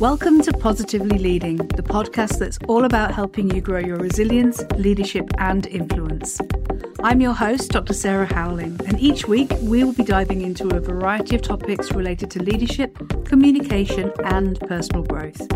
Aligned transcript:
Welcome 0.00 0.42
to 0.42 0.52
Positively 0.52 1.18
Leading, 1.18 1.56
the 1.56 1.82
podcast 1.82 2.38
that's 2.38 2.56
all 2.68 2.84
about 2.84 3.12
helping 3.12 3.52
you 3.52 3.60
grow 3.60 3.80
your 3.80 3.96
resilience, 3.96 4.62
leadership, 4.76 5.28
and 5.38 5.66
influence. 5.66 6.40
I'm 7.02 7.20
your 7.20 7.32
host, 7.32 7.72
Dr. 7.72 7.94
Sarah 7.94 8.32
Howling, 8.32 8.80
and 8.86 9.00
each 9.00 9.26
week 9.26 9.50
we 9.60 9.82
will 9.82 9.92
be 9.92 10.04
diving 10.04 10.42
into 10.42 10.68
a 10.68 10.78
variety 10.78 11.34
of 11.34 11.42
topics 11.42 11.90
related 11.90 12.30
to 12.30 12.42
leadership, 12.44 12.96
communication, 13.24 14.12
and 14.22 14.60
personal 14.60 15.02
growth. 15.02 15.48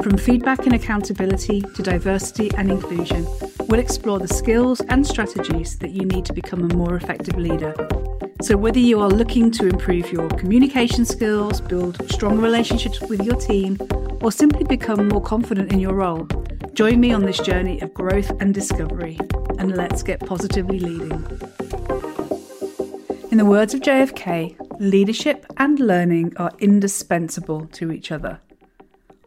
From 0.00 0.16
feedback 0.16 0.60
and 0.60 0.74
accountability 0.74 1.62
to 1.62 1.82
diversity 1.82 2.52
and 2.56 2.70
inclusion, 2.70 3.26
we'll 3.66 3.80
explore 3.80 4.20
the 4.20 4.28
skills 4.28 4.80
and 4.90 5.04
strategies 5.04 5.76
that 5.78 5.90
you 5.90 6.04
need 6.04 6.24
to 6.26 6.32
become 6.32 6.70
a 6.70 6.74
more 6.74 6.94
effective 6.94 7.36
leader. 7.36 7.74
So, 8.40 8.56
whether 8.56 8.78
you 8.78 9.00
are 9.00 9.08
looking 9.08 9.50
to 9.50 9.66
improve 9.66 10.12
your 10.12 10.28
communication 10.28 11.04
skills, 11.04 11.60
build 11.60 12.08
strong 12.08 12.38
relationships 12.38 13.00
with 13.00 13.24
your 13.24 13.34
team, 13.34 13.76
or 14.20 14.32
simply 14.32 14.64
become 14.64 15.08
more 15.08 15.20
confident 15.20 15.72
in 15.72 15.78
your 15.78 15.94
role, 15.94 16.26
join 16.72 17.00
me 17.00 17.12
on 17.12 17.24
this 17.24 17.38
journey 17.38 17.80
of 17.80 17.94
growth 17.94 18.30
and 18.40 18.52
discovery, 18.54 19.18
and 19.58 19.76
let's 19.76 20.02
get 20.02 20.20
positively 20.20 20.78
leading. 20.78 21.26
In 23.30 23.38
the 23.38 23.44
words 23.44 23.74
of 23.74 23.80
JFK, 23.80 24.56
leadership 24.80 25.46
and 25.58 25.78
learning 25.78 26.32
are 26.36 26.52
indispensable 26.58 27.66
to 27.66 27.92
each 27.92 28.10
other. 28.10 28.40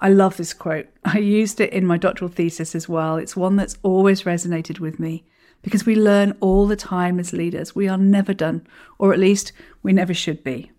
I 0.01 0.09
love 0.09 0.37
this 0.37 0.53
quote. 0.53 0.87
I 1.05 1.19
used 1.19 1.61
it 1.61 1.71
in 1.71 1.85
my 1.85 1.97
doctoral 1.97 2.31
thesis 2.31 2.73
as 2.73 2.89
well. 2.89 3.17
It's 3.17 3.35
one 3.35 3.55
that's 3.55 3.77
always 3.83 4.23
resonated 4.23 4.79
with 4.79 4.99
me 4.99 5.23
because 5.61 5.85
we 5.85 5.95
learn 5.95 6.35
all 6.39 6.65
the 6.65 6.75
time 6.75 7.19
as 7.19 7.33
leaders. 7.33 7.75
We 7.75 7.87
are 7.87 7.97
never 7.97 8.33
done, 8.33 8.65
or 8.97 9.13
at 9.13 9.19
least 9.19 9.51
we 9.83 9.93
never 9.93 10.13
should 10.13 10.43
be. 10.43 10.71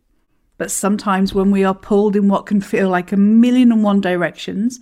But 0.63 0.71
sometimes 0.71 1.35
when 1.35 1.51
we 1.51 1.65
are 1.65 1.75
pulled 1.75 2.15
in 2.15 2.29
what 2.29 2.47
can 2.47 2.61
feel 2.61 2.89
like 2.89 3.11
a 3.11 3.17
million 3.17 3.73
and 3.73 3.83
one 3.83 4.01
directions, 4.01 4.79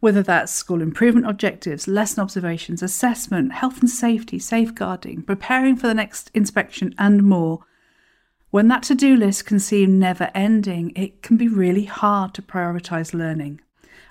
whether 0.00 0.22
that's 0.22 0.50
school 0.50 0.80
improvement 0.80 1.28
objectives, 1.28 1.86
lesson 1.86 2.22
observations, 2.22 2.82
assessment, 2.82 3.52
health 3.52 3.80
and 3.80 3.90
safety, 3.90 4.38
safeguarding, 4.38 5.20
preparing 5.24 5.76
for 5.76 5.86
the 5.86 5.92
next 5.92 6.30
inspection, 6.32 6.94
and 6.96 7.24
more, 7.24 7.58
when 8.52 8.68
that 8.68 8.82
to 8.84 8.94
do 8.94 9.16
list 9.16 9.44
can 9.44 9.60
seem 9.60 9.98
never 9.98 10.30
ending, 10.34 10.92
it 10.96 11.20
can 11.20 11.36
be 11.36 11.46
really 11.46 11.84
hard 11.84 12.32
to 12.32 12.40
prioritize 12.40 13.12
learning. 13.12 13.60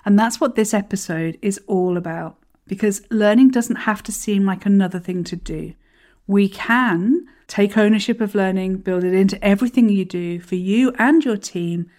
And 0.04 0.16
that's 0.16 0.40
what 0.40 0.54
this 0.54 0.72
episode 0.72 1.36
is 1.42 1.60
all 1.66 1.96
about 1.96 2.38
because 2.68 3.02
learning 3.10 3.50
doesn't 3.50 3.74
have 3.74 4.04
to 4.04 4.12
seem 4.12 4.46
like 4.46 4.64
another 4.64 5.00
thing 5.00 5.24
to 5.24 5.34
do. 5.34 5.74
We 6.28 6.50
can 6.50 7.26
take 7.46 7.78
ownership 7.78 8.20
of 8.20 8.34
learning, 8.34 8.76
build 8.78 9.02
it 9.02 9.14
into 9.14 9.42
everything 9.42 9.88
you 9.88 10.04
do 10.04 10.40
for 10.40 10.56
you 10.56 10.92
and 10.98 11.24
your 11.24 11.38
team, 11.38 11.90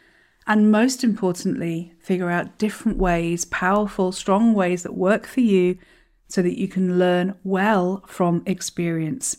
and 0.46 0.72
most 0.72 1.04
importantly, 1.04 1.94
figure 2.00 2.30
out 2.30 2.60
different 2.60 3.00
ways, 3.00 3.46
powerful, 3.46 4.12
strong 4.12 4.54
ways 4.54 4.84
that 4.84 4.94
work 4.94 5.26
for 5.26 5.40
you 5.42 5.80
so 6.28 6.44
that 6.44 6.60
you 6.60 6.68
can 6.68 7.00
learn 7.00 7.34
well 7.44 8.04
from 8.06 8.44
experience. 8.46 9.38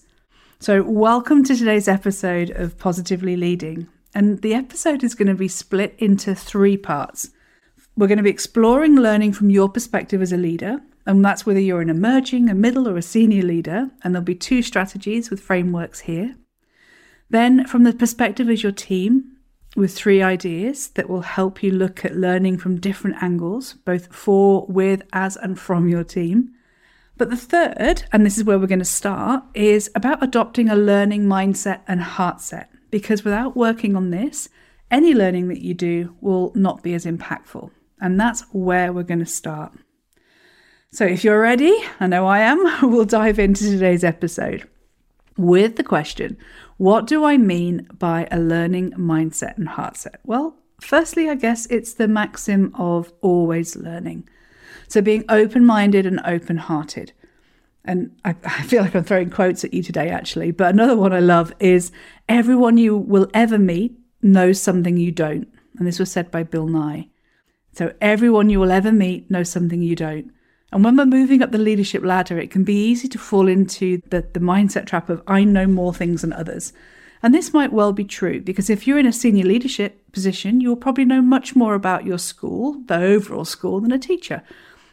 So, 0.59 0.83
welcome 0.83 1.45
to 1.45 1.55
today's 1.55 1.87
episode 1.87 2.51
of 2.51 2.77
Positively 2.77 3.37
Leading. 3.37 3.87
And 4.13 4.43
the 4.43 4.55
episode 4.55 5.05
is 5.05 5.15
going 5.15 5.29
to 5.29 5.37
be 5.37 5.47
split 5.47 5.95
into 5.99 6.35
three 6.35 6.77
parts. 6.77 7.31
We're 7.97 8.09
going 8.09 8.19
to 8.19 8.25
be 8.25 8.31
exploring 8.31 8.97
learning 8.97 9.35
from 9.35 9.51
your 9.51 9.69
perspective 9.69 10.21
as 10.21 10.33
a 10.33 10.37
leader, 10.37 10.81
and 11.07 11.25
that's 11.25 11.47
whether 11.47 11.61
you're 11.61 11.81
an 11.81 11.91
emerging, 11.91 12.49
a 12.49 12.55
middle, 12.55 12.89
or 12.89 12.97
a 12.97 13.03
senior 13.03 13.43
leader. 13.43 13.91
And 14.03 14.15
there'll 14.15 14.25
be 14.25 14.35
two 14.35 14.63
strategies 14.63 15.31
with 15.31 15.41
frameworks 15.41 16.01
here. 16.01 16.37
Then, 17.31 17.67
from 17.67 17.85
the 17.85 17.93
perspective 17.93 18.49
as 18.51 18.63
your 18.63 18.73
team, 18.73 19.37
with 19.77 19.95
three 19.95 20.21
ideas 20.21 20.89
that 20.91 21.09
will 21.09 21.23
help 21.23 21.63
you 21.63 21.71
look 21.71 22.05
at 22.05 22.17
learning 22.17 22.59
from 22.59 22.81
different 22.81 23.23
angles, 23.23 23.75
both 23.85 24.13
for, 24.15 24.67
with, 24.67 25.03
as, 25.13 25.37
and 25.37 25.59
from 25.59 25.89
your 25.89 26.05
team. 26.05 26.53
But 27.17 27.31
the 27.31 27.37
third, 27.37 28.05
and 28.13 28.27
this 28.27 28.37
is 28.37 28.45
where 28.45 28.59
we're 28.59 28.67
going 28.67 28.81
to 28.81 28.85
start, 28.85 29.45
is 29.55 29.91
about 29.95 30.23
adopting 30.23 30.69
a 30.69 30.77
learning 30.77 31.25
mindset 31.27 31.83
and 31.87 32.01
heart 32.01 32.41
set. 32.41 32.71
Because 32.91 33.25
without 33.25 33.57
working 33.57 33.95
on 33.95 34.11
this, 34.11 34.49
any 34.91 35.15
learning 35.15 35.49
that 35.49 35.61
you 35.61 35.75
do 35.75 36.17
will 36.21 36.51
not 36.57 36.83
be 36.83 36.95
as 36.95 37.07
impactful. 37.07 37.71
And 38.01 38.19
that's 38.19 38.43
where 38.53 38.93
we're 38.93 39.05
going 39.05 39.21
to 39.21 39.27
start. 39.27 39.73
So, 40.93 41.07
if 41.07 41.23
you're 41.23 41.41
ready, 41.41 41.73
I 42.01 42.09
know 42.09 42.27
I 42.27 42.41
am, 42.41 42.59
we'll 42.91 43.05
dive 43.05 43.39
into 43.39 43.63
today's 43.63 44.03
episode 44.03 44.69
with 45.37 45.77
the 45.77 45.85
question 45.85 46.37
What 46.79 47.07
do 47.07 47.25
I 47.25 47.37
mean 47.37 47.87
by 47.97 48.27
a 48.33 48.41
learning 48.41 48.95
mindset 48.95 49.57
and 49.57 49.69
heart 49.69 49.97
set? 49.97 50.19
Well, 50.25 50.57
firstly, 50.81 51.31
I 51.31 51.37
guess 51.37 51.67
it's 51.67 51.95
the 51.95 52.09
maxim 52.09 52.73
of 52.75 53.13
always 53.21 53.77
learning. 53.77 54.29
So, 54.89 55.01
being 55.01 55.25
open 55.29 55.65
minded 55.65 56.07
and 56.07 56.21
open 56.25 56.57
hearted. 56.57 57.13
And 57.85 58.11
I, 58.25 58.31
I, 58.45 58.63
feel 58.63 58.83
like 58.83 58.97
I'm 58.97 59.05
throwing 59.05 59.31
quotes 59.31 59.63
at 59.63 59.73
you 59.73 59.85
today, 59.85 60.09
actually. 60.09 60.51
But 60.51 60.75
another 60.75 60.97
one 60.97 61.13
I 61.13 61.21
love 61.21 61.53
is 61.61 61.93
everyone 62.29 62.79
you 62.79 62.97
will 62.97 63.29
ever 63.33 63.59
meet 63.59 63.97
knows 64.23 64.61
something 64.61 64.97
you 64.97 65.13
don't. 65.13 65.47
And 65.79 65.87
this 65.87 66.01
was 66.01 66.11
said 66.11 66.33
by 66.33 66.43
Bill 66.43 66.67
Nye. 66.67 67.11
So, 67.75 67.95
everyone 68.01 68.51
you 68.51 68.59
will 68.59 68.73
ever 68.73 68.91
meet 68.91 69.31
knows 69.31 69.51
something 69.51 69.85
you 69.85 69.95
don't. 69.95 70.33
And 70.73 70.85
when 70.85 70.97
we're 70.97 71.07
moving 71.07 71.43
up 71.43 71.51
the 71.51 71.59
leadership 71.59 72.05
ladder, 72.05 72.39
it 72.39 72.51
can 72.51 72.63
be 72.63 72.75
easy 72.75 73.09
to 73.09 73.19
fall 73.19 73.49
into 73.49 74.01
the, 74.11 74.23
the 74.33 74.41
mindset 74.41 74.87
trap 74.87 75.09
of, 75.09 75.23
I 75.27 75.45
know 75.45 75.67
more 75.67 75.93
things 75.93 76.23
than 76.23 76.33
others. 76.33 76.73
And 77.23 77.35
this 77.35 77.53
might 77.53 77.73
well 77.73 77.93
be 77.93 78.05
true 78.05 78.41
because 78.41 78.71
if 78.71 78.87
you're 78.87 78.99
in 78.99 79.07
a 79.07 79.13
senior 79.13 79.45
leadership 79.45 80.11
position, 80.13 80.61
you'll 80.61 80.77
probably 80.77 81.05
know 81.05 81.21
much 81.21 81.55
more 81.55 81.75
about 81.75 82.07
your 82.07 82.19
school, 82.19 82.81
the 82.87 82.97
overall 82.97 83.45
school, 83.45 83.81
than 83.81 83.93
a 83.93 83.99
teacher, 83.99 84.43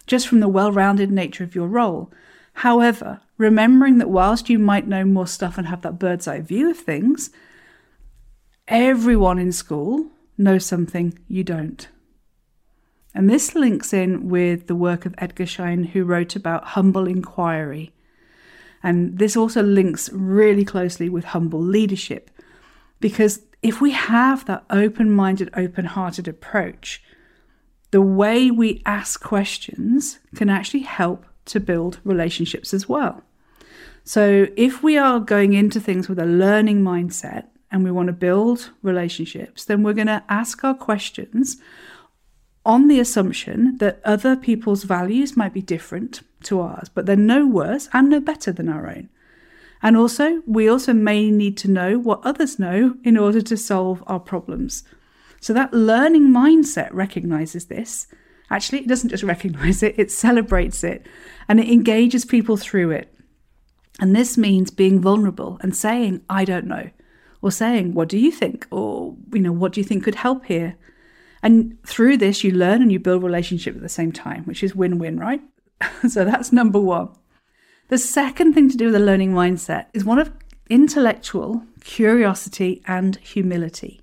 just 0.08 0.28
from 0.28 0.40
the 0.40 0.48
well 0.50 0.72
rounded 0.72 1.12
nature 1.12 1.44
of 1.44 1.56
your 1.56 1.68
role. 1.68 2.12
However, 2.54 3.22
remembering 3.38 4.00
that 4.00 4.10
whilst 4.10 4.50
you 4.50 4.60
might 4.60 4.88
know 4.88 5.06
more 5.06 5.28
stuff 5.28 5.58
and 5.58 5.68
have 5.68 5.84
that 5.84 6.00
bird's 6.00 6.28
eye 6.28 6.42
view 6.42 6.70
of 6.72 6.78
things, 6.78 7.30
everyone 8.68 9.40
in 9.40 9.52
school 9.52 10.08
knows 10.38 10.66
something 10.66 11.18
you 11.28 11.44
don't. 11.44 11.88
And 13.18 13.32
this 13.32 13.56
links 13.56 13.94
in 13.94 14.30
with 14.30 14.68
the 14.68 14.76
work 14.76 15.08
of 15.08 15.16
Edgar 15.18 15.48
Schein, 15.48 15.86
who 15.86 16.04
wrote 16.04 16.36
about 16.36 16.64
humble 16.64 17.08
inquiry. 17.08 17.92
And 18.84 19.18
this 19.18 19.36
also 19.36 19.64
links 19.64 20.08
really 20.14 20.64
closely 20.64 21.10
with 21.10 21.26
humble 21.26 21.60
leadership. 21.60 22.30
Because 23.00 23.42
if 23.64 23.82
we 23.82 23.90
have 23.90 24.46
that 24.46 24.66
open 24.70 25.10
minded, 25.10 25.50
open 25.56 25.86
hearted 25.86 26.28
approach, 26.28 27.02
the 27.90 28.04
way 28.04 28.52
we 28.52 28.84
ask 28.86 29.20
questions 29.20 30.20
can 30.36 30.48
actually 30.48 30.82
help 30.82 31.26
to 31.46 31.60
build 31.60 32.00
relationships 32.04 32.72
as 32.72 32.88
well. 32.88 33.24
So, 34.04 34.46
if 34.56 34.84
we 34.84 34.96
are 34.96 35.20
going 35.20 35.54
into 35.54 35.80
things 35.80 36.08
with 36.08 36.20
a 36.20 36.26
learning 36.26 36.84
mindset 36.84 37.48
and 37.72 37.84
we 37.84 37.90
want 37.90 38.08
to 38.08 38.14
build 38.14 38.70
relationships, 38.84 39.66
then 39.66 39.82
we're 39.82 39.94
going 39.94 40.06
to 40.06 40.24
ask 40.30 40.64
our 40.64 40.76
questions 40.76 41.58
on 42.68 42.90
the 42.90 43.00
assumption 43.00 43.78
that 43.78 44.02
other 44.04 44.36
people's 44.36 44.84
values 44.84 45.38
might 45.38 45.54
be 45.54 45.62
different 45.62 46.22
to 46.44 46.60
ours, 46.60 46.90
but 46.94 47.06
they're 47.06 47.16
no 47.16 47.48
worse 47.48 47.88
and 47.94 48.10
no 48.10 48.20
better 48.20 48.52
than 48.52 48.68
our 48.68 48.90
own. 48.90 49.08
And 49.82 49.96
also, 49.96 50.42
we 50.46 50.68
also 50.68 50.92
may 50.92 51.32
need 51.32 51.56
to 51.60 51.72
know 51.72 51.98
what 51.98 52.26
others 52.26 52.60
know 52.60 52.96
in 53.06 53.18
order 53.18 53.42
to 53.42 53.56
solve 53.56 54.04
our 54.06 54.20
problems. 54.20 54.84
So 55.40 55.54
that 55.54 55.74
learning 55.74 56.28
mindset 56.28 56.90
recognizes 56.92 57.68
this. 57.68 58.08
Actually, 58.50 58.80
it 58.80 58.88
doesn't 58.88 59.12
just 59.12 59.24
recognize 59.24 59.82
it, 59.82 59.96
it 59.98 60.12
celebrates 60.12 60.84
it 60.84 61.06
and 61.48 61.62
it 61.62 61.70
engages 61.70 62.26
people 62.26 62.58
through 62.58 62.92
it. 62.92 63.14
And 64.02 64.14
this 64.14 64.38
means 64.38 64.72
being 64.72 65.00
vulnerable 65.00 65.58
and 65.62 65.74
saying, 65.74 66.22
I 66.30 66.44
don't 66.44 66.68
know, 66.68 66.90
or 67.42 67.50
saying, 67.50 67.94
What 67.94 68.10
do 68.10 68.18
you 68.18 68.32
think? 68.32 68.68
Or, 68.72 69.16
you 69.32 69.40
know, 69.40 69.54
what 69.54 69.72
do 69.72 69.80
you 69.80 69.86
think 69.86 70.04
could 70.04 70.16
help 70.16 70.46
here? 70.46 70.76
And 71.44 71.78
through 71.86 72.18
this, 72.18 72.44
you 72.44 72.52
learn 72.52 72.82
and 72.82 72.92
you 72.92 73.00
build 73.00 73.24
relationship 73.24 73.76
at 73.76 73.82
the 73.82 73.90
same 73.90 74.12
time, 74.12 74.44
which 74.46 74.64
is 74.64 74.76
win 74.76 75.00
win, 75.00 75.20
right? 75.20 75.42
so 76.08 76.26
that's 76.26 76.52
number 76.52 76.80
one. 76.80 77.10
The 77.90 77.98
second 77.98 78.54
thing 78.54 78.70
to 78.70 78.78
do 78.78 78.88
with 78.88 78.96
a 78.96 79.00
learning 79.00 79.34
mindset 79.34 79.86
is 79.94 80.04
one 80.04 80.20
of 80.20 80.32
intellectual 80.70 81.64
curiosity 81.82 82.82
and 82.86 83.16
humility. 83.18 84.02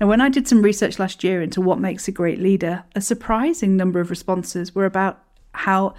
Now, 0.00 0.06
when 0.06 0.20
I 0.20 0.28
did 0.28 0.46
some 0.46 0.62
research 0.62 0.98
last 0.98 1.24
year 1.24 1.40
into 1.40 1.60
what 1.60 1.80
makes 1.80 2.06
a 2.06 2.12
great 2.12 2.38
leader, 2.38 2.84
a 2.94 3.00
surprising 3.00 3.76
number 3.76 3.98
of 3.98 4.10
responses 4.10 4.74
were 4.74 4.84
about 4.84 5.22
how 5.52 5.94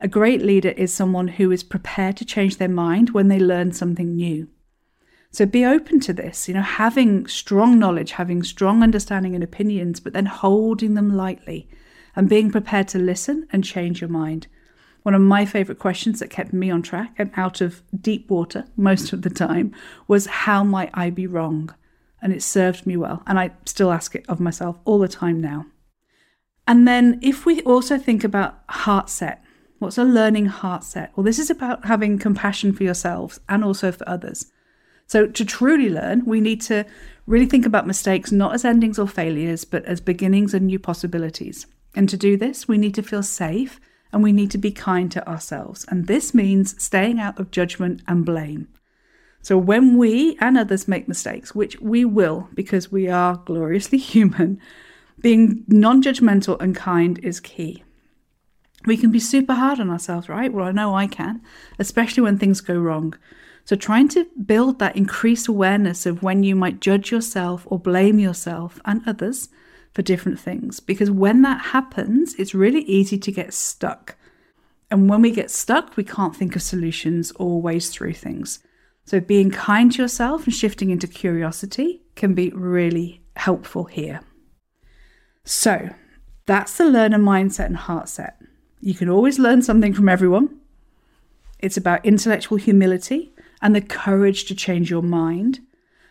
a 0.00 0.08
great 0.08 0.42
leader 0.42 0.70
is 0.70 0.92
someone 0.92 1.28
who 1.28 1.50
is 1.50 1.62
prepared 1.62 2.16
to 2.18 2.24
change 2.24 2.58
their 2.58 2.68
mind 2.68 3.10
when 3.10 3.28
they 3.28 3.38
learn 3.38 3.72
something 3.72 4.14
new. 4.14 4.48
So 5.30 5.44
be 5.44 5.64
open 5.64 6.00
to 6.00 6.12
this, 6.12 6.48
you 6.48 6.54
know, 6.54 6.62
having 6.62 7.26
strong 7.26 7.78
knowledge, 7.78 8.12
having 8.12 8.42
strong 8.42 8.82
understanding 8.82 9.34
and 9.34 9.44
opinions, 9.44 10.00
but 10.00 10.12
then 10.14 10.26
holding 10.26 10.94
them 10.94 11.14
lightly 11.14 11.68
and 12.16 12.28
being 12.28 12.50
prepared 12.50 12.88
to 12.88 12.98
listen 12.98 13.46
and 13.52 13.62
change 13.62 14.00
your 14.00 14.10
mind. 14.10 14.46
One 15.02 15.14
of 15.14 15.20
my 15.20 15.44
favorite 15.44 15.78
questions 15.78 16.18
that 16.18 16.30
kept 16.30 16.52
me 16.52 16.70
on 16.70 16.82
track 16.82 17.14
and 17.18 17.30
out 17.36 17.60
of 17.60 17.82
deep 18.00 18.30
water 18.30 18.64
most 18.76 19.12
of 19.12 19.22
the 19.22 19.30
time 19.30 19.74
was, 20.06 20.26
How 20.26 20.64
might 20.64 20.90
I 20.94 21.10
be 21.10 21.26
wrong? 21.26 21.74
And 22.20 22.32
it 22.32 22.42
served 22.42 22.86
me 22.86 22.96
well. 22.96 23.22
And 23.26 23.38
I 23.38 23.52
still 23.64 23.92
ask 23.92 24.14
it 24.14 24.24
of 24.28 24.40
myself 24.40 24.78
all 24.84 24.98
the 24.98 25.08
time 25.08 25.40
now. 25.40 25.66
And 26.66 26.86
then 26.86 27.18
if 27.22 27.46
we 27.46 27.62
also 27.62 27.96
think 27.96 28.24
about 28.24 28.60
heart 28.68 29.08
set, 29.08 29.42
what's 29.78 29.98
a 29.98 30.04
learning 30.04 30.46
heart 30.46 30.84
set? 30.84 31.12
Well, 31.16 31.24
this 31.24 31.38
is 31.38 31.48
about 31.48 31.86
having 31.86 32.18
compassion 32.18 32.72
for 32.72 32.82
yourselves 32.82 33.40
and 33.48 33.62
also 33.62 33.92
for 33.92 34.06
others. 34.08 34.50
So 35.08 35.26
to 35.26 35.44
truly 35.44 35.88
learn, 35.88 36.24
we 36.26 36.40
need 36.40 36.60
to 36.62 36.84
really 37.26 37.46
think 37.46 37.66
about 37.66 37.86
mistakes 37.86 38.30
not 38.30 38.54
as 38.54 38.64
endings 38.64 38.98
or 38.98 39.08
failures, 39.08 39.64
but 39.64 39.84
as 39.86 40.00
beginnings 40.00 40.54
and 40.54 40.66
new 40.66 40.78
possibilities. 40.78 41.66
And 41.94 42.08
to 42.10 42.16
do 42.16 42.36
this, 42.36 42.68
we 42.68 42.78
need 42.78 42.94
to 42.94 43.02
feel 43.02 43.22
safe 43.22 43.80
and 44.12 44.22
we 44.22 44.32
need 44.32 44.50
to 44.52 44.58
be 44.58 44.70
kind 44.70 45.10
to 45.12 45.26
ourselves. 45.28 45.84
And 45.88 46.06
this 46.06 46.34
means 46.34 46.82
staying 46.82 47.18
out 47.18 47.38
of 47.38 47.50
judgment 47.50 48.02
and 48.06 48.24
blame. 48.24 48.68
So 49.40 49.56
when 49.56 49.96
we 49.96 50.36
and 50.40 50.58
others 50.58 50.88
make 50.88 51.08
mistakes, 51.08 51.54
which 51.54 51.80
we 51.80 52.04
will 52.04 52.48
because 52.54 52.92
we 52.92 53.08
are 53.08 53.36
gloriously 53.36 53.98
human, 54.12 54.60
being 55.20 55.64
non 55.68 56.02
judgmental 56.02 56.60
and 56.60 56.76
kind 56.76 57.18
is 57.22 57.40
key. 57.40 57.82
We 58.84 58.96
can 58.96 59.10
be 59.10 59.20
super 59.20 59.54
hard 59.54 59.80
on 59.80 59.90
ourselves, 59.90 60.28
right? 60.28 60.52
Well, 60.52 60.66
I 60.66 60.72
know 60.72 60.94
I 60.94 61.06
can, 61.08 61.42
especially 61.78 62.22
when 62.22 62.38
things 62.38 62.60
go 62.60 62.78
wrong. 62.78 63.14
So, 63.68 63.76
trying 63.76 64.08
to 64.08 64.24
build 64.46 64.78
that 64.78 64.96
increased 64.96 65.46
awareness 65.46 66.06
of 66.06 66.22
when 66.22 66.42
you 66.42 66.56
might 66.56 66.80
judge 66.80 67.12
yourself 67.12 67.66
or 67.66 67.78
blame 67.78 68.18
yourself 68.18 68.80
and 68.86 69.02
others 69.06 69.50
for 69.92 70.00
different 70.00 70.40
things. 70.40 70.80
Because 70.80 71.10
when 71.10 71.42
that 71.42 71.66
happens, 71.66 72.34
it's 72.36 72.54
really 72.54 72.80
easy 72.84 73.18
to 73.18 73.30
get 73.30 73.52
stuck. 73.52 74.16
And 74.90 75.06
when 75.06 75.20
we 75.20 75.30
get 75.30 75.50
stuck, 75.50 75.98
we 75.98 76.02
can't 76.02 76.34
think 76.34 76.56
of 76.56 76.62
solutions 76.62 77.30
or 77.36 77.60
ways 77.60 77.90
through 77.90 78.14
things. 78.14 78.60
So, 79.04 79.20
being 79.20 79.50
kind 79.50 79.92
to 79.92 80.00
yourself 80.00 80.46
and 80.46 80.54
shifting 80.54 80.88
into 80.88 81.06
curiosity 81.06 82.00
can 82.16 82.32
be 82.32 82.48
really 82.54 83.20
helpful 83.36 83.84
here. 83.84 84.22
So 85.44 85.90
that's 86.46 86.78
the 86.78 86.86
learner 86.86 87.18
mindset 87.18 87.66
and 87.66 87.76
heart 87.76 88.08
set. 88.08 88.40
You 88.80 88.94
can 88.94 89.10
always 89.10 89.38
learn 89.38 89.60
something 89.60 89.92
from 89.92 90.08
everyone. 90.08 90.58
It's 91.58 91.76
about 91.76 92.06
intellectual 92.06 92.56
humility 92.56 93.34
and 93.60 93.74
the 93.74 93.80
courage 93.80 94.44
to 94.46 94.54
change 94.54 94.90
your 94.90 95.02
mind. 95.02 95.60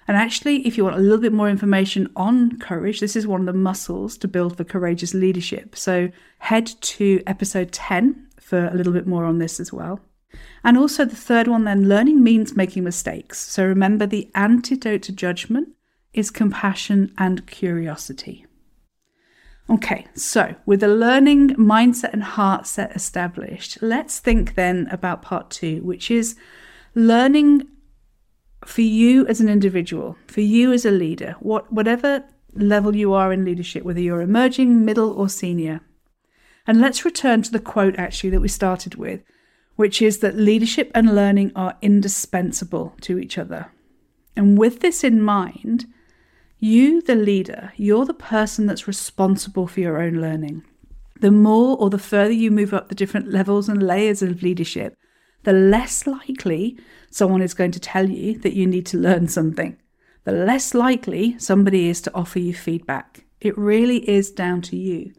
And 0.08 0.16
actually, 0.16 0.66
if 0.66 0.78
you 0.78 0.84
want 0.84 0.96
a 0.96 1.00
little 1.00 1.18
bit 1.18 1.34
more 1.34 1.50
information 1.50 2.10
on 2.16 2.60
courage, 2.60 3.00
this 3.00 3.16
is 3.16 3.28
one 3.28 3.42
of 3.42 3.46
the 3.46 3.54
muscles 3.54 4.18
to 4.20 4.28
build 4.28 4.56
for 4.56 4.64
courageous 4.64 5.14
leadership. 5.14 5.76
So 5.76 6.10
head 6.40 6.68
to 6.82 7.22
episode 7.28 7.72
10 7.74 8.28
for 8.40 8.68
a 8.68 8.74
little 8.74 8.94
bit 8.94 9.06
more 9.08 9.26
on 9.26 9.40
this 9.40 9.60
as 9.60 9.74
well. 9.74 10.00
And 10.64 10.78
also, 10.78 11.04
the 11.04 11.16
third 11.16 11.48
one 11.48 11.64
then 11.64 11.90
learning 11.90 12.24
means 12.24 12.56
making 12.56 12.84
mistakes. 12.84 13.40
So 13.40 13.66
remember, 13.66 14.06
the 14.06 14.30
antidote 14.36 15.02
to 15.04 15.12
judgment 15.12 15.70
is 16.14 16.32
compassion 16.32 17.14
and 17.18 17.46
curiosity. 17.48 18.46
Okay, 19.70 20.08
so 20.16 20.56
with 20.66 20.80
the 20.80 20.88
learning 20.88 21.50
mindset 21.56 22.14
and 22.14 22.24
heart 22.24 22.66
set 22.66 22.96
established, 22.96 23.78
let's 23.82 24.20
think 24.20 24.56
then 24.56 24.88
about 24.92 25.22
part 25.22 25.50
two, 25.50 25.82
which 25.84 26.10
is 26.10 26.38
learning 26.96 27.68
for 28.66 28.82
you 28.82 29.26
as 29.28 29.40
an 29.40 29.50
individual, 29.50 30.18
for 30.28 30.42
you 30.42 30.74
as 30.74 30.86
a 30.86 30.92
leader, 30.92 31.36
what, 31.40 31.72
whatever 31.72 32.24
level 32.54 32.96
you 32.96 33.14
are 33.14 33.32
in 33.32 33.46
leadership, 33.46 33.84
whether 33.84 34.00
you're 34.00 34.22
emerging, 34.22 34.84
middle, 34.84 35.12
or 35.12 35.30
senior. 35.30 35.82
And 36.66 36.82
let's 36.82 37.06
return 37.06 37.42
to 37.44 37.52
the 37.52 37.60
quote 37.60 37.98
actually 37.98 38.32
that 38.32 38.42
we 38.42 38.48
started 38.48 38.96
with, 38.96 39.22
which 39.76 40.02
is 40.02 40.20
that 40.20 40.36
leadership 40.36 40.92
and 40.94 41.16
learning 41.16 41.52
are 41.56 41.78
indispensable 41.82 42.96
to 43.02 43.20
each 43.20 43.38
other. 43.38 43.72
And 44.36 44.58
with 44.58 44.82
this 44.82 45.04
in 45.04 45.22
mind, 45.22 45.86
you, 46.60 47.02
the 47.02 47.16
leader, 47.16 47.72
you're 47.76 48.06
the 48.06 48.14
person 48.14 48.66
that's 48.66 48.88
responsible 48.88 49.68
for 49.68 49.80
your 49.80 50.02
own 50.02 50.16
learning. 50.16 50.64
The 51.20 51.32
more 51.32 51.78
or 51.78 51.90
the 51.90 52.00
further 52.00 52.34
you 52.34 52.52
move 52.52 52.74
up 52.74 52.90
the 52.90 52.96
different 52.96 53.32
levels 53.32 53.70
and 53.70 53.82
layers 53.82 54.22
of 54.22 54.44
leadership, 54.44 54.96
the 55.48 55.54
less 55.54 56.06
likely 56.06 56.78
someone 57.10 57.42
is 57.42 57.54
going 57.54 57.72
to 57.72 57.80
tell 57.80 58.10
you 58.10 58.38
that 58.40 58.52
you 58.52 58.68
need 58.68 58.86
to 58.86 58.98
learn 58.98 59.30
something. 59.30 59.78
The 60.26 60.34
less 60.34 60.74
likely 60.74 61.40
somebody 61.40 61.88
is 61.88 62.02
to 62.02 62.14
offer 62.14 62.38
you 62.38 62.54
feedback. 62.54 63.24
It 63.40 63.58
really 63.58 64.10
is 64.10 64.30
down 64.30 64.62
to 64.64 64.76
you. 64.76 65.14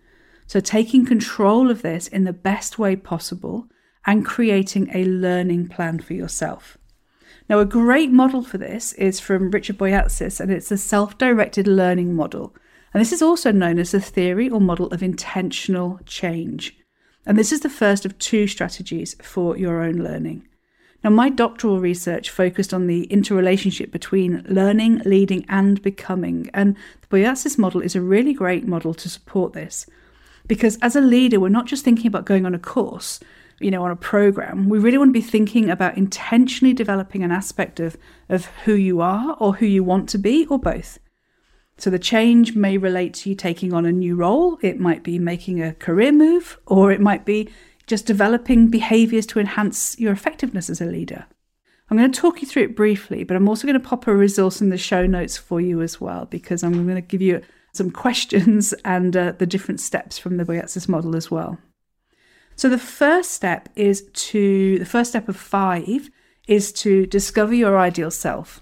So, 0.47 0.61
taking 0.61 1.07
control 1.07 1.71
of 1.71 1.81
this 1.81 2.09
in 2.09 2.25
the 2.25 2.35
best 2.35 2.79
way 2.79 2.95
possible 2.95 3.69
and 4.05 4.27
creating 4.27 4.91
a 4.93 5.07
learning 5.07 5.69
plan 5.69 5.99
for 5.99 6.13
yourself. 6.13 6.77
Now, 7.49 7.61
a 7.61 7.65
great 7.65 8.11
model 8.11 8.43
for 8.43 8.59
this 8.59 8.93
is 8.93 9.21
from 9.21 9.51
Richard 9.51 9.79
Boyatzis, 9.79 10.41
and 10.41 10.53
it's 10.53 10.71
a 10.71 10.77
self 10.77 11.17
directed 11.17 11.67
learning 11.67 12.15
model. 12.15 12.55
And 12.93 13.01
this 13.01 13.15
is 13.15 13.23
also 13.23 13.51
known 13.51 13.79
as 13.79 13.93
the 13.93 14.01
theory 14.01 14.51
or 14.51 14.61
model 14.61 14.89
of 14.89 15.03
intentional 15.03 16.01
change. 16.05 16.77
And 17.29 17.39
this 17.39 17.53
is 17.53 17.61
the 17.61 17.69
first 17.69 18.07
of 18.07 18.19
two 18.19 18.47
strategies 18.47 19.15
for 19.21 19.55
your 19.55 19.83
own 19.83 19.97
learning. 19.97 20.49
Now, 21.05 21.11
my 21.11 21.29
doctoral 21.29 21.79
research 21.79 22.31
focused 22.31 22.73
on 22.73 22.87
the 22.87 23.05
interrelationship 23.05 23.93
between 23.93 24.45
learning, 24.49 25.03
leading, 25.05 25.45
and 25.47 25.81
becoming. 25.83 26.49
And 26.55 26.75
the 27.03 27.07
Boyatzis 27.19 27.59
model 27.59 27.83
is 27.83 27.95
a 27.95 28.01
really 28.01 28.33
great 28.33 28.67
model 28.67 28.95
to 28.95 29.11
support 29.11 29.53
this. 29.53 29.85
Because 30.47 30.79
as 30.81 30.97
a 30.97 31.03
leader, 31.03 31.39
we're 31.39 31.51
not 31.51 31.67
just 31.67 31.85
thinking 31.85 32.07
about 32.07 32.25
going 32.25 32.47
on 32.47 32.55
a 32.55 32.59
course, 32.59 33.21
you 33.61 33.71
know, 33.71 33.85
on 33.85 33.91
a 33.91 33.97
program, 33.97 34.71
we 34.71 34.79
really 34.79 34.97
want 34.97 35.11
to 35.11 35.21
be 35.21 35.21
thinking 35.21 35.69
about 35.69 35.99
intentionally 35.99 36.73
developing 36.73 37.23
an 37.23 37.31
aspect 37.31 37.79
of, 37.79 37.99
of 38.31 38.47
who 38.65 38.73
you 38.73 39.03
are 39.03 39.37
or 39.39 39.57
who 39.57 39.67
you 39.67 39.85
want 39.85 40.09
to 40.09 40.19
be 40.19 40.47
or 40.47 40.59
both. 40.59 40.99
So 41.79 41.91
the 41.91 41.99
change 41.99 42.57
may 42.57 42.77
relate 42.77 43.15
to 43.15 43.31
you 43.31 43.37
taking 43.37 43.73
on 43.73 43.87
a 43.87 43.93
new 43.93 44.17
role. 44.17 44.59
It 44.63 44.81
might 44.81 45.05
be 45.05 45.19
making 45.19 45.63
a 45.63 45.75
career 45.75 46.11
move, 46.11 46.59
or 46.67 46.91
it 46.91 47.01
might 47.01 47.25
be 47.25 47.49
just 47.87 48.05
developing 48.05 48.69
behaviors 48.69 49.27
to 49.27 49.39
enhance 49.39 49.99
your 49.99 50.13
effectiveness 50.13 50.69
as 50.69 50.81
a 50.81 50.87
leader. 50.87 51.27
I'm 51.89 51.97
going 51.97 52.11
to 52.11 52.21
talk 52.21 52.43
you 52.43 52.49
through 52.49 52.65
it 52.65 52.77
briefly, 52.77 53.25
but 53.25 53.37
I'm 53.37 53.49
also 53.49 53.67
going 53.67 53.81
to 53.81 53.89
pop 53.89 54.07
a 54.07 54.15
resource 54.15 54.61
in 54.61 54.69
the 54.69 54.77
show 54.77 55.07
notes 55.07 55.37
for 55.37 55.61
you 55.61 55.81
as 55.81 56.01
well, 56.01 56.27
because 56.27 56.63
I'm 56.63 56.73
going 56.73 56.97
to 56.97 57.01
give 57.01 57.23
you 57.23 57.43
some 57.73 57.91
questions 58.05 58.75
and 58.85 59.17
uh, 59.17 59.33
the 59.33 59.47
different 59.47 59.81
steps 59.81 60.19
from 60.19 60.37
the 60.37 60.45
Boyatzis 60.45 60.89
model 60.89 61.15
as 61.15 61.31
well. 61.31 61.59
So 62.57 62.69
the 62.69 62.77
first 62.77 63.31
step 63.31 63.69
is 63.77 64.11
to, 64.13 64.81
the 64.81 64.85
first 64.85 65.11
step 65.11 65.29
of 65.29 65.37
five 65.37 66.11
is 66.49 66.73
to 66.73 67.07
discover 67.07 67.55
your 67.55 67.79
ideal 67.79 68.11
self. 68.11 68.61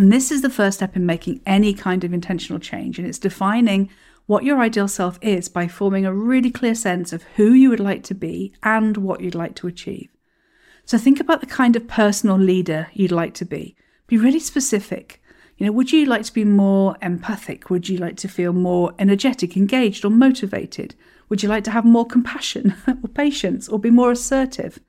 And 0.00 0.10
this 0.10 0.30
is 0.30 0.40
the 0.40 0.48
first 0.48 0.78
step 0.78 0.96
in 0.96 1.04
making 1.04 1.42
any 1.44 1.74
kind 1.74 2.04
of 2.04 2.14
intentional 2.14 2.58
change. 2.58 2.98
And 2.98 3.06
it's 3.06 3.18
defining 3.18 3.90
what 4.24 4.44
your 4.44 4.58
ideal 4.58 4.88
self 4.88 5.18
is 5.20 5.50
by 5.50 5.68
forming 5.68 6.06
a 6.06 6.14
really 6.14 6.50
clear 6.50 6.74
sense 6.74 7.12
of 7.12 7.24
who 7.36 7.52
you 7.52 7.68
would 7.68 7.80
like 7.80 8.02
to 8.04 8.14
be 8.14 8.54
and 8.62 8.96
what 8.96 9.20
you'd 9.20 9.34
like 9.34 9.54
to 9.56 9.66
achieve. 9.66 10.08
So 10.86 10.96
think 10.96 11.20
about 11.20 11.42
the 11.42 11.46
kind 11.46 11.76
of 11.76 11.86
personal 11.86 12.38
leader 12.38 12.88
you'd 12.94 13.12
like 13.12 13.34
to 13.34 13.44
be. 13.44 13.76
Be 14.06 14.16
really 14.16 14.40
specific. 14.40 15.20
You 15.58 15.66
know, 15.66 15.72
would 15.72 15.92
you 15.92 16.06
like 16.06 16.24
to 16.24 16.32
be 16.32 16.46
more 16.46 16.96
empathic? 17.02 17.68
Would 17.68 17.90
you 17.90 17.98
like 17.98 18.16
to 18.16 18.28
feel 18.28 18.54
more 18.54 18.94
energetic, 18.98 19.54
engaged, 19.54 20.06
or 20.06 20.10
motivated? 20.10 20.94
Would 21.28 21.42
you 21.42 21.50
like 21.50 21.64
to 21.64 21.72
have 21.72 21.84
more 21.84 22.06
compassion 22.06 22.74
or 22.88 23.08
patience 23.10 23.68
or 23.68 23.78
be 23.78 23.90
more 23.90 24.12
assertive? 24.12 24.80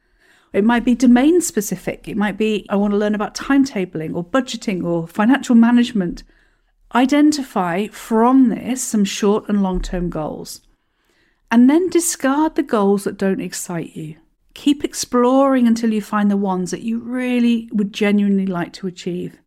It 0.53 0.65
might 0.65 0.83
be 0.83 0.95
domain 0.95 1.41
specific. 1.41 2.07
It 2.07 2.17
might 2.17 2.37
be, 2.37 2.65
I 2.69 2.75
want 2.75 2.91
to 2.91 2.97
learn 2.97 3.15
about 3.15 3.35
timetabling 3.35 4.15
or 4.15 4.23
budgeting 4.23 4.83
or 4.83 5.07
financial 5.07 5.55
management. 5.55 6.23
Identify 6.93 7.87
from 7.87 8.49
this 8.49 8.83
some 8.83 9.05
short 9.05 9.47
and 9.47 9.63
long 9.63 9.81
term 9.81 10.09
goals. 10.09 10.61
And 11.49 11.69
then 11.69 11.89
discard 11.89 12.55
the 12.55 12.63
goals 12.63 13.05
that 13.05 13.17
don't 13.17 13.41
excite 13.41 13.95
you. 13.95 14.15
Keep 14.53 14.83
exploring 14.83 15.67
until 15.67 15.93
you 15.93 16.01
find 16.01 16.29
the 16.29 16.37
ones 16.37 16.71
that 16.71 16.81
you 16.81 16.99
really 16.99 17.69
would 17.71 17.93
genuinely 17.93 18.45
like 18.45 18.73
to 18.73 18.87
achieve. 18.87 19.37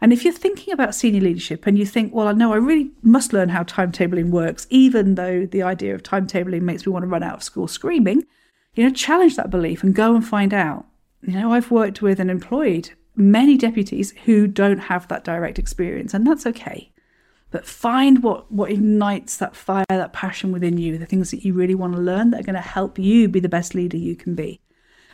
And 0.00 0.12
if 0.12 0.22
you're 0.22 0.34
thinking 0.34 0.74
about 0.74 0.94
senior 0.94 1.22
leadership 1.22 1.66
and 1.66 1.78
you 1.78 1.86
think, 1.86 2.14
well, 2.14 2.28
I 2.28 2.32
know 2.32 2.52
I 2.52 2.56
really 2.56 2.90
must 3.02 3.32
learn 3.32 3.48
how 3.48 3.62
timetabling 3.62 4.28
works, 4.28 4.66
even 4.68 5.14
though 5.14 5.46
the 5.46 5.62
idea 5.62 5.94
of 5.94 6.02
timetabling 6.02 6.60
makes 6.60 6.84
me 6.84 6.92
want 6.92 7.04
to 7.04 7.08
run 7.08 7.22
out 7.22 7.36
of 7.36 7.42
school 7.42 7.66
screaming, 7.66 8.24
you 8.74 8.84
know, 8.84 8.90
challenge 8.90 9.36
that 9.36 9.50
belief 9.50 9.82
and 9.82 9.94
go 9.94 10.14
and 10.14 10.26
find 10.26 10.52
out. 10.52 10.86
You 11.22 11.34
know, 11.34 11.52
I've 11.52 11.70
worked 11.70 12.02
with 12.02 12.20
and 12.20 12.30
employed 12.30 12.90
many 13.16 13.56
deputies 13.56 14.12
who 14.24 14.46
don't 14.46 14.78
have 14.78 15.08
that 15.08 15.24
direct 15.24 15.58
experience, 15.58 16.14
and 16.14 16.26
that's 16.26 16.46
okay. 16.46 16.90
But 17.50 17.66
find 17.66 18.22
what, 18.22 18.50
what 18.50 18.70
ignites 18.70 19.36
that 19.36 19.54
fire, 19.54 19.84
that 19.88 20.12
passion 20.12 20.50
within 20.50 20.76
you, 20.76 20.98
the 20.98 21.06
things 21.06 21.30
that 21.30 21.44
you 21.44 21.54
really 21.54 21.76
want 21.76 21.94
to 21.94 22.00
learn 22.00 22.30
that 22.30 22.40
are 22.40 22.44
going 22.44 22.54
to 22.54 22.60
help 22.60 22.98
you 22.98 23.28
be 23.28 23.40
the 23.40 23.48
best 23.48 23.74
leader 23.74 23.96
you 23.96 24.16
can 24.16 24.34
be. 24.34 24.60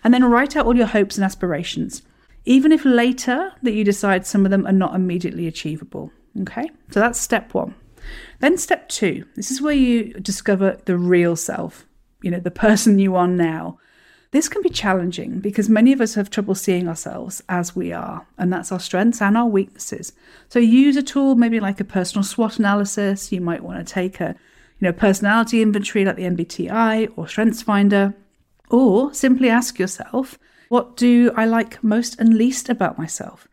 And 0.02 0.14
then 0.14 0.24
write 0.24 0.56
out 0.56 0.64
all 0.64 0.76
your 0.76 0.86
hopes 0.86 1.16
and 1.16 1.24
aspirations 1.24 2.02
even 2.44 2.72
if 2.72 2.84
later 2.84 3.52
that 3.62 3.72
you 3.72 3.84
decide 3.84 4.26
some 4.26 4.44
of 4.44 4.50
them 4.50 4.66
are 4.66 4.72
not 4.72 4.94
immediately 4.94 5.46
achievable. 5.46 6.10
Okay, 6.42 6.70
so 6.90 7.00
that's 7.00 7.20
step 7.20 7.54
one. 7.54 7.74
Then 8.38 8.56
step 8.56 8.88
two, 8.88 9.24
this 9.36 9.50
is 9.50 9.60
where 9.60 9.74
you 9.74 10.14
discover 10.14 10.78
the 10.84 10.96
real 10.96 11.36
self, 11.36 11.86
you 12.22 12.30
know, 12.30 12.40
the 12.40 12.50
person 12.50 12.98
you 12.98 13.16
are 13.16 13.28
now. 13.28 13.78
This 14.32 14.48
can 14.48 14.62
be 14.62 14.70
challenging 14.70 15.40
because 15.40 15.68
many 15.68 15.92
of 15.92 16.00
us 16.00 16.14
have 16.14 16.30
trouble 16.30 16.54
seeing 16.54 16.86
ourselves 16.86 17.42
as 17.48 17.74
we 17.74 17.92
are, 17.92 18.26
and 18.38 18.52
that's 18.52 18.70
our 18.70 18.78
strengths 18.78 19.20
and 19.20 19.36
our 19.36 19.48
weaknesses. 19.48 20.12
So 20.48 20.60
use 20.60 20.96
a 20.96 21.02
tool 21.02 21.34
maybe 21.34 21.58
like 21.58 21.80
a 21.80 21.84
personal 21.84 22.22
SWOT 22.22 22.58
analysis. 22.58 23.32
You 23.32 23.40
might 23.40 23.64
want 23.64 23.84
to 23.84 23.92
take 23.92 24.20
a 24.20 24.36
you 24.78 24.86
know, 24.86 24.92
personality 24.92 25.62
inventory 25.62 26.04
like 26.04 26.16
the 26.16 26.24
MBTI 26.24 27.12
or 27.16 27.26
StrengthsFinder, 27.26 28.14
or 28.70 29.12
simply 29.12 29.48
ask 29.48 29.78
yourself, 29.78 30.38
what 30.68 30.96
do 30.96 31.32
I 31.36 31.44
like 31.44 31.82
most 31.82 32.18
and 32.20 32.34
least 32.34 32.68
about 32.68 32.98
myself? 32.98 33.48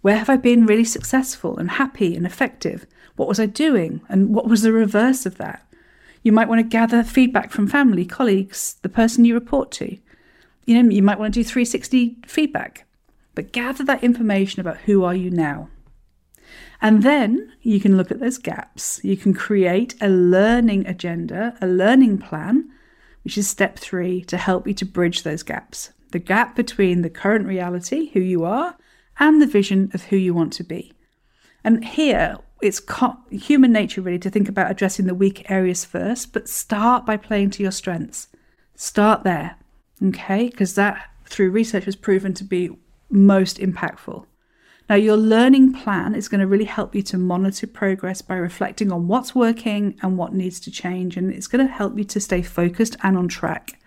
Where 0.00 0.16
have 0.16 0.30
I 0.30 0.36
been 0.36 0.66
really 0.66 0.84
successful 0.84 1.58
and 1.58 1.72
happy 1.72 2.16
and 2.16 2.26
effective? 2.26 2.86
What 3.16 3.28
was 3.28 3.38
I 3.38 3.46
doing? 3.46 4.00
And 4.08 4.34
what 4.34 4.48
was 4.48 4.62
the 4.62 4.72
reverse 4.72 5.26
of 5.26 5.36
that? 5.38 5.64
You 6.22 6.32
might 6.32 6.48
want 6.48 6.60
to 6.60 6.62
gather 6.62 7.02
feedback 7.02 7.50
from 7.50 7.66
family, 7.66 8.04
colleagues, 8.04 8.76
the 8.82 8.88
person 8.88 9.24
you 9.24 9.34
report 9.34 9.70
to. 9.72 9.98
You 10.66 10.80
know, 10.80 10.90
you 10.90 11.02
might 11.02 11.18
want 11.18 11.34
to 11.34 11.40
do 11.40 11.44
360 11.44 12.18
feedback, 12.26 12.86
but 13.34 13.52
gather 13.52 13.84
that 13.84 14.04
information 14.04 14.60
about 14.60 14.78
who 14.78 15.02
are 15.02 15.14
you 15.14 15.30
now. 15.30 15.68
And 16.80 17.02
then 17.02 17.52
you 17.62 17.80
can 17.80 17.96
look 17.96 18.10
at 18.10 18.20
those 18.20 18.38
gaps. 18.38 19.00
You 19.04 19.16
can 19.16 19.34
create 19.34 19.94
a 20.00 20.08
learning 20.08 20.86
agenda, 20.86 21.56
a 21.60 21.66
learning 21.66 22.18
plan, 22.18 22.68
which 23.22 23.38
is 23.38 23.48
step 23.48 23.78
three 23.78 24.22
to 24.24 24.36
help 24.36 24.66
you 24.66 24.74
to 24.74 24.84
bridge 24.84 25.22
those 25.22 25.42
gaps. 25.42 25.90
The 26.10 26.18
gap 26.18 26.56
between 26.56 27.02
the 27.02 27.10
current 27.10 27.46
reality, 27.46 28.10
who 28.10 28.20
you 28.20 28.44
are, 28.44 28.76
and 29.18 29.40
the 29.40 29.46
vision 29.46 29.90
of 29.94 30.04
who 30.04 30.16
you 30.16 30.34
want 30.34 30.52
to 30.54 30.64
be. 30.64 30.92
And 31.64 31.84
here, 31.84 32.38
it's 32.62 32.80
human 33.30 33.72
nature 33.72 34.00
really 34.00 34.18
to 34.20 34.30
think 34.30 34.48
about 34.48 34.70
addressing 34.70 35.06
the 35.06 35.14
weak 35.14 35.50
areas 35.50 35.84
first, 35.84 36.32
but 36.32 36.48
start 36.48 37.04
by 37.04 37.16
playing 37.16 37.50
to 37.50 37.62
your 37.62 37.72
strengths. 37.72 38.28
Start 38.76 39.24
there, 39.24 39.56
okay? 40.02 40.48
Because 40.48 40.74
that, 40.76 41.10
through 41.26 41.50
research, 41.50 41.84
has 41.84 41.96
proven 41.96 42.32
to 42.34 42.44
be 42.44 42.70
most 43.10 43.58
impactful. 43.58 44.24
Now, 44.88 44.96
your 44.96 45.16
learning 45.16 45.74
plan 45.74 46.14
is 46.14 46.28
going 46.28 46.40
to 46.40 46.46
really 46.46 46.64
help 46.64 46.94
you 46.94 47.02
to 47.02 47.18
monitor 47.18 47.66
progress 47.66 48.22
by 48.22 48.36
reflecting 48.36 48.92
on 48.92 49.08
what's 49.08 49.34
working 49.34 49.98
and 50.02 50.16
what 50.16 50.32
needs 50.32 50.60
to 50.60 50.70
change, 50.70 51.16
and 51.16 51.32
it's 51.32 51.46
going 51.46 51.66
to 51.66 51.72
help 51.72 51.98
you 51.98 52.04
to 52.04 52.20
stay 52.20 52.42
focused 52.42 52.96
and 53.02 53.16
on 53.16 53.28
track. 53.28 53.80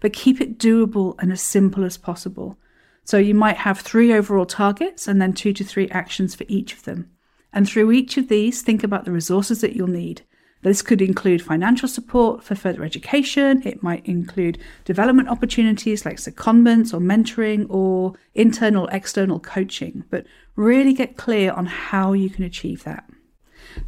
But 0.00 0.12
keep 0.12 0.40
it 0.40 0.58
doable 0.58 1.16
and 1.18 1.32
as 1.32 1.42
simple 1.42 1.84
as 1.84 1.96
possible. 1.96 2.58
So 3.04 3.18
you 3.18 3.34
might 3.34 3.58
have 3.58 3.80
three 3.80 4.12
overall 4.12 4.46
targets 4.46 5.08
and 5.08 5.20
then 5.20 5.32
two 5.32 5.52
to 5.54 5.64
three 5.64 5.88
actions 5.90 6.34
for 6.34 6.44
each 6.48 6.72
of 6.72 6.84
them. 6.84 7.10
And 7.58 7.68
through 7.68 7.90
each 7.90 8.16
of 8.16 8.28
these, 8.28 8.62
think 8.62 8.84
about 8.84 9.04
the 9.04 9.10
resources 9.10 9.62
that 9.62 9.74
you'll 9.74 9.88
need. 9.88 10.22
This 10.62 10.80
could 10.80 11.02
include 11.02 11.42
financial 11.42 11.88
support 11.88 12.44
for 12.44 12.54
further 12.54 12.84
education. 12.84 13.66
It 13.66 13.82
might 13.82 14.06
include 14.06 14.58
development 14.84 15.28
opportunities 15.28 16.06
like 16.06 16.18
secondments 16.18 16.94
or 16.94 17.00
mentoring 17.00 17.66
or 17.68 18.14
internal, 18.36 18.86
external 18.92 19.40
coaching. 19.40 20.04
But 20.08 20.24
really 20.54 20.92
get 20.92 21.16
clear 21.16 21.50
on 21.50 21.66
how 21.66 22.12
you 22.12 22.30
can 22.30 22.44
achieve 22.44 22.84
that. 22.84 23.10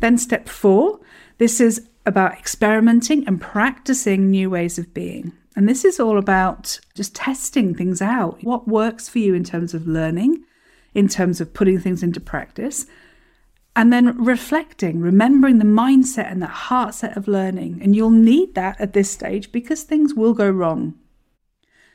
Then, 0.01 0.19
step 0.19 0.49
four 0.49 0.99
this 1.39 1.61
is 1.61 1.87
about 2.05 2.33
experimenting 2.33 3.25
and 3.29 3.41
practicing 3.41 4.33
new 4.33 4.51
ways 4.51 4.81
of 4.81 4.93
being. 4.93 5.33
And 5.55 5.69
this 5.69 5.85
is 5.85 6.01
all 6.01 6.19
about 6.19 6.81
just 6.97 7.15
testing 7.15 7.77
things 7.77 8.03
out. 8.03 8.43
What 8.43 8.67
works 8.67 9.09
for 9.09 9.21
you 9.21 9.33
in 9.33 9.45
terms 9.45 9.75
of 9.75 9.87
learning, 9.87 10.43
in 10.93 11.07
terms 11.07 11.41
of 11.41 11.55
putting 11.55 11.79
things 11.79 12.03
into 12.03 12.19
practice, 12.19 12.87
and 13.77 13.93
then 13.93 14.23
reflecting, 14.23 15.01
remembering 15.01 15.59
the 15.59 15.65
mindset 15.65 16.31
and 16.31 16.43
the 16.43 16.47
heart 16.47 16.95
set 16.95 17.17
of 17.17 17.29
learning. 17.29 17.81
And 17.83 17.95
you'll 17.95 18.11
need 18.11 18.55
that 18.55 18.81
at 18.81 18.93
this 18.93 19.11
stage 19.11 19.53
because 19.53 19.83
things 19.83 20.15
will 20.15 20.35
go 20.35 20.51
wrong. 20.51 20.95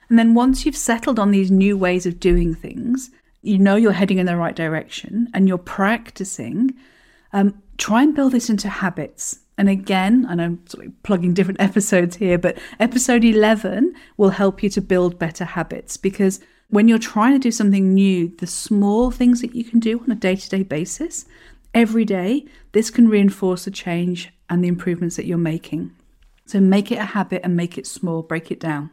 And 0.09 0.17
then 0.17 0.33
once 0.33 0.65
you've 0.65 0.77
settled 0.77 1.19
on 1.19 1.31
these 1.31 1.51
new 1.51 1.77
ways 1.77 2.05
of 2.05 2.19
doing 2.19 2.53
things, 2.53 3.11
you 3.41 3.57
know 3.57 3.75
you're 3.75 3.91
heading 3.91 4.19
in 4.19 4.25
the 4.25 4.37
right 4.37 4.55
direction 4.55 5.27
and 5.33 5.47
you're 5.47 5.57
practicing, 5.57 6.73
um, 7.33 7.61
try 7.77 8.03
and 8.03 8.15
build 8.15 8.31
this 8.31 8.49
into 8.49 8.69
habits. 8.69 9.39
And 9.57 9.69
again, 9.69 10.25
and 10.29 10.41
I'm 10.41 10.65
sort 10.67 10.85
of 10.85 11.03
plugging 11.03 11.33
different 11.33 11.61
episodes 11.61 12.15
here, 12.15 12.37
but 12.37 12.57
episode 12.79 13.23
11 13.23 13.93
will 14.17 14.29
help 14.29 14.63
you 14.63 14.69
to 14.69 14.81
build 14.81 15.19
better 15.19 15.45
habits 15.45 15.97
because 15.97 16.39
when 16.69 16.87
you're 16.87 16.97
trying 16.97 17.33
to 17.33 17.39
do 17.39 17.51
something 17.51 17.93
new, 17.93 18.33
the 18.39 18.47
small 18.47 19.11
things 19.11 19.41
that 19.41 19.55
you 19.55 19.63
can 19.63 19.79
do 19.79 19.99
on 19.99 20.11
a 20.11 20.15
day 20.15 20.35
to 20.35 20.49
day 20.49 20.63
basis, 20.63 21.25
every 21.75 22.05
day, 22.05 22.45
this 22.71 22.89
can 22.89 23.09
reinforce 23.09 23.65
the 23.65 23.71
change 23.71 24.33
and 24.49 24.63
the 24.63 24.67
improvements 24.67 25.17
that 25.17 25.25
you're 25.25 25.37
making. 25.37 25.95
So 26.47 26.59
make 26.59 26.91
it 26.91 26.97
a 26.97 27.05
habit 27.05 27.41
and 27.43 27.55
make 27.55 27.77
it 27.77 27.85
small, 27.85 28.23
break 28.23 28.49
it 28.49 28.59
down. 28.59 28.89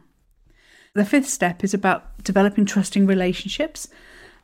The 0.93 1.05
fifth 1.05 1.29
step 1.29 1.63
is 1.63 1.73
about 1.73 2.23
developing 2.23 2.65
trusting 2.65 3.07
relationships 3.07 3.87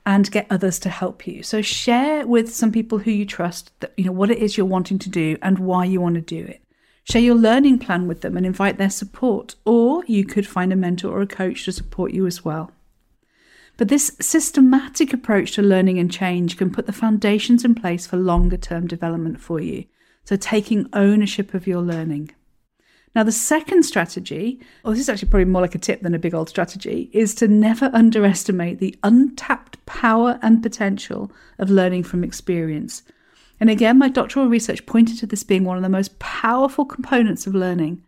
and 0.06 0.32
get 0.32 0.48
others 0.50 0.80
to 0.80 0.90
help 0.90 1.28
you. 1.28 1.44
So 1.44 1.62
share 1.62 2.26
with 2.26 2.54
some 2.54 2.72
people 2.72 3.00
who 3.00 3.12
you 3.12 3.26
trust 3.26 3.72
that 3.82 3.94
you 3.98 4.06
know 4.06 4.12
what 4.12 4.32
it 4.32 4.40
is 4.40 4.58
you're 4.58 4.66
wanting 4.66 4.98
to 5.00 5.10
do 5.10 5.38
and 5.42 5.60
why 5.60 5.86
you 5.86 6.02
want 6.02 6.16
to 6.16 6.22
do 6.22 6.44
it. 6.46 6.64
Share 7.04 7.22
your 7.22 7.36
learning 7.36 7.80
plan 7.80 8.08
with 8.08 8.22
them 8.22 8.38
and 8.38 8.46
invite 8.46 8.78
their 8.78 8.90
support, 8.90 9.56
or 9.66 10.04
you 10.06 10.26
could 10.26 10.48
find 10.48 10.72
a 10.72 10.76
mentor 10.76 11.12
or 11.12 11.22
a 11.22 11.28
coach 11.28 11.66
to 11.66 11.72
support 11.72 12.12
you 12.12 12.26
as 12.26 12.46
well. 12.46 12.72
But 13.80 13.88
this 13.88 14.12
systematic 14.20 15.14
approach 15.14 15.54
to 15.54 15.62
learning 15.62 16.00
and 16.00 16.12
change 16.12 16.58
can 16.58 16.70
put 16.70 16.86
the 16.86 16.92
foundations 16.92 17.64
in 17.64 17.76
place 17.76 18.06
for 18.06 18.18
longer 18.18 18.58
term 18.58 18.88
development 18.88 19.40
for 19.40 19.62
you. 19.62 19.86
So, 20.26 20.36
taking 20.36 20.90
ownership 20.92 21.54
of 21.54 21.66
your 21.66 21.82
learning. 21.82 22.32
Now, 23.16 23.24
the 23.24 23.32
second 23.32 23.84
strategy, 23.84 24.60
or 24.84 24.92
this 24.92 25.00
is 25.00 25.08
actually 25.08 25.30
probably 25.30 25.46
more 25.46 25.62
like 25.62 25.76
a 25.76 25.80
tip 25.80 26.02
than 26.02 26.14
a 26.14 26.20
big 26.20 26.36
old 26.36 26.50
strategy, 26.50 27.10
is 27.14 27.34
to 27.36 27.48
never 27.48 27.90
underestimate 27.94 28.80
the 28.80 29.00
untapped 29.02 29.84
power 29.86 30.40
and 30.42 30.62
potential 30.62 31.32
of 31.58 31.70
learning 31.70 32.04
from 32.04 32.26
experience. 32.26 33.04
And 33.62 33.70
again, 33.70 33.98
my 33.98 34.10
doctoral 34.10 34.48
research 34.48 34.86
pointed 34.86 35.20
to 35.20 35.26
this 35.26 35.44
being 35.44 35.64
one 35.64 35.78
of 35.78 35.84
the 35.84 35.88
most 35.88 36.20
powerful 36.20 36.84
components 36.84 37.48
of 37.48 37.56
learning. 37.56 38.04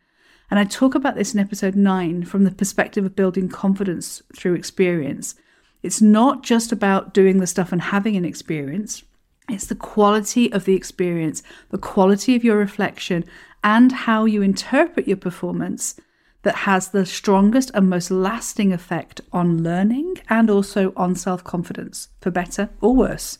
And 0.50 0.60
I 0.60 0.66
talk 0.66 0.96
about 0.96 1.16
this 1.16 1.34
in 1.34 1.40
episode 1.40 1.76
9 1.78 2.26
from 2.26 2.44
the 2.44 2.52
perspective 2.52 3.06
of 3.06 3.16
building 3.16 3.48
confidence 3.48 4.22
through 4.36 4.56
experience. 4.56 5.36
It's 5.84 6.02
not 6.02 6.44
just 6.44 6.72
about 6.72 7.14
doing 7.14 7.40
the 7.40 7.48
stuff 7.48 7.72
and 7.72 7.82
having 7.82 8.16
an 8.16 8.26
experience, 8.26 9.04
it's 9.50 9.68
the 9.68 9.76
quality 9.76 10.52
of 10.54 10.66
the 10.66 10.76
experience, 10.76 11.44
the 11.70 11.78
quality 11.78 12.36
of 12.36 12.44
your 12.44 12.58
reflection, 12.58 13.26
and 13.64 13.92
how 13.92 14.26
you 14.26 14.42
interpret 14.42 15.08
your 15.08 15.18
performance 15.18 16.00
that 16.44 16.56
has 16.56 16.90
the 16.90 17.06
strongest 17.06 17.72
and 17.74 17.90
most 17.90 18.10
lasting 18.10 18.74
effect 18.74 19.22
on 19.32 19.62
learning 19.62 20.16
and 20.30 20.50
also 20.50 20.94
on 20.96 21.16
self 21.16 21.44
confidence, 21.44 22.08
for 22.20 22.32
better 22.32 22.70
or 22.80 22.96
worse. 22.96 23.40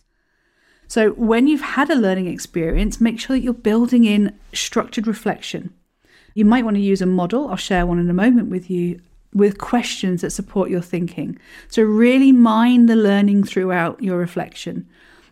So, 0.88 1.12
when 1.12 1.48
you've 1.48 1.62
had 1.62 1.90
a 1.90 1.96
learning 1.96 2.28
experience, 2.28 3.00
make 3.00 3.20
sure 3.20 3.36
that 3.36 3.44
you're 3.44 3.54
building 3.54 4.04
in 4.04 4.38
structured 4.54 5.08
reflection. 5.08 5.74
You 6.34 6.46
might 6.46 6.66
want 6.66 6.76
to 6.76 6.82
use 6.82 7.02
a 7.02 7.06
model, 7.06 7.48
I'll 7.48 7.56
share 7.56 7.86
one 7.86 8.00
in 8.00 8.10
a 8.10 8.14
moment 8.14 8.50
with 8.50 8.70
you, 8.70 9.02
with 9.34 9.58
questions 9.58 10.22
that 10.22 10.32
support 10.32 10.70
your 10.70 10.82
thinking. 10.82 11.38
So, 11.70 11.84
really 11.84 12.32
mine 12.32 12.86
the 12.86 12.96
learning 12.96 13.44
throughout 13.44 14.02
your 14.02 14.18
reflection. 14.18 14.88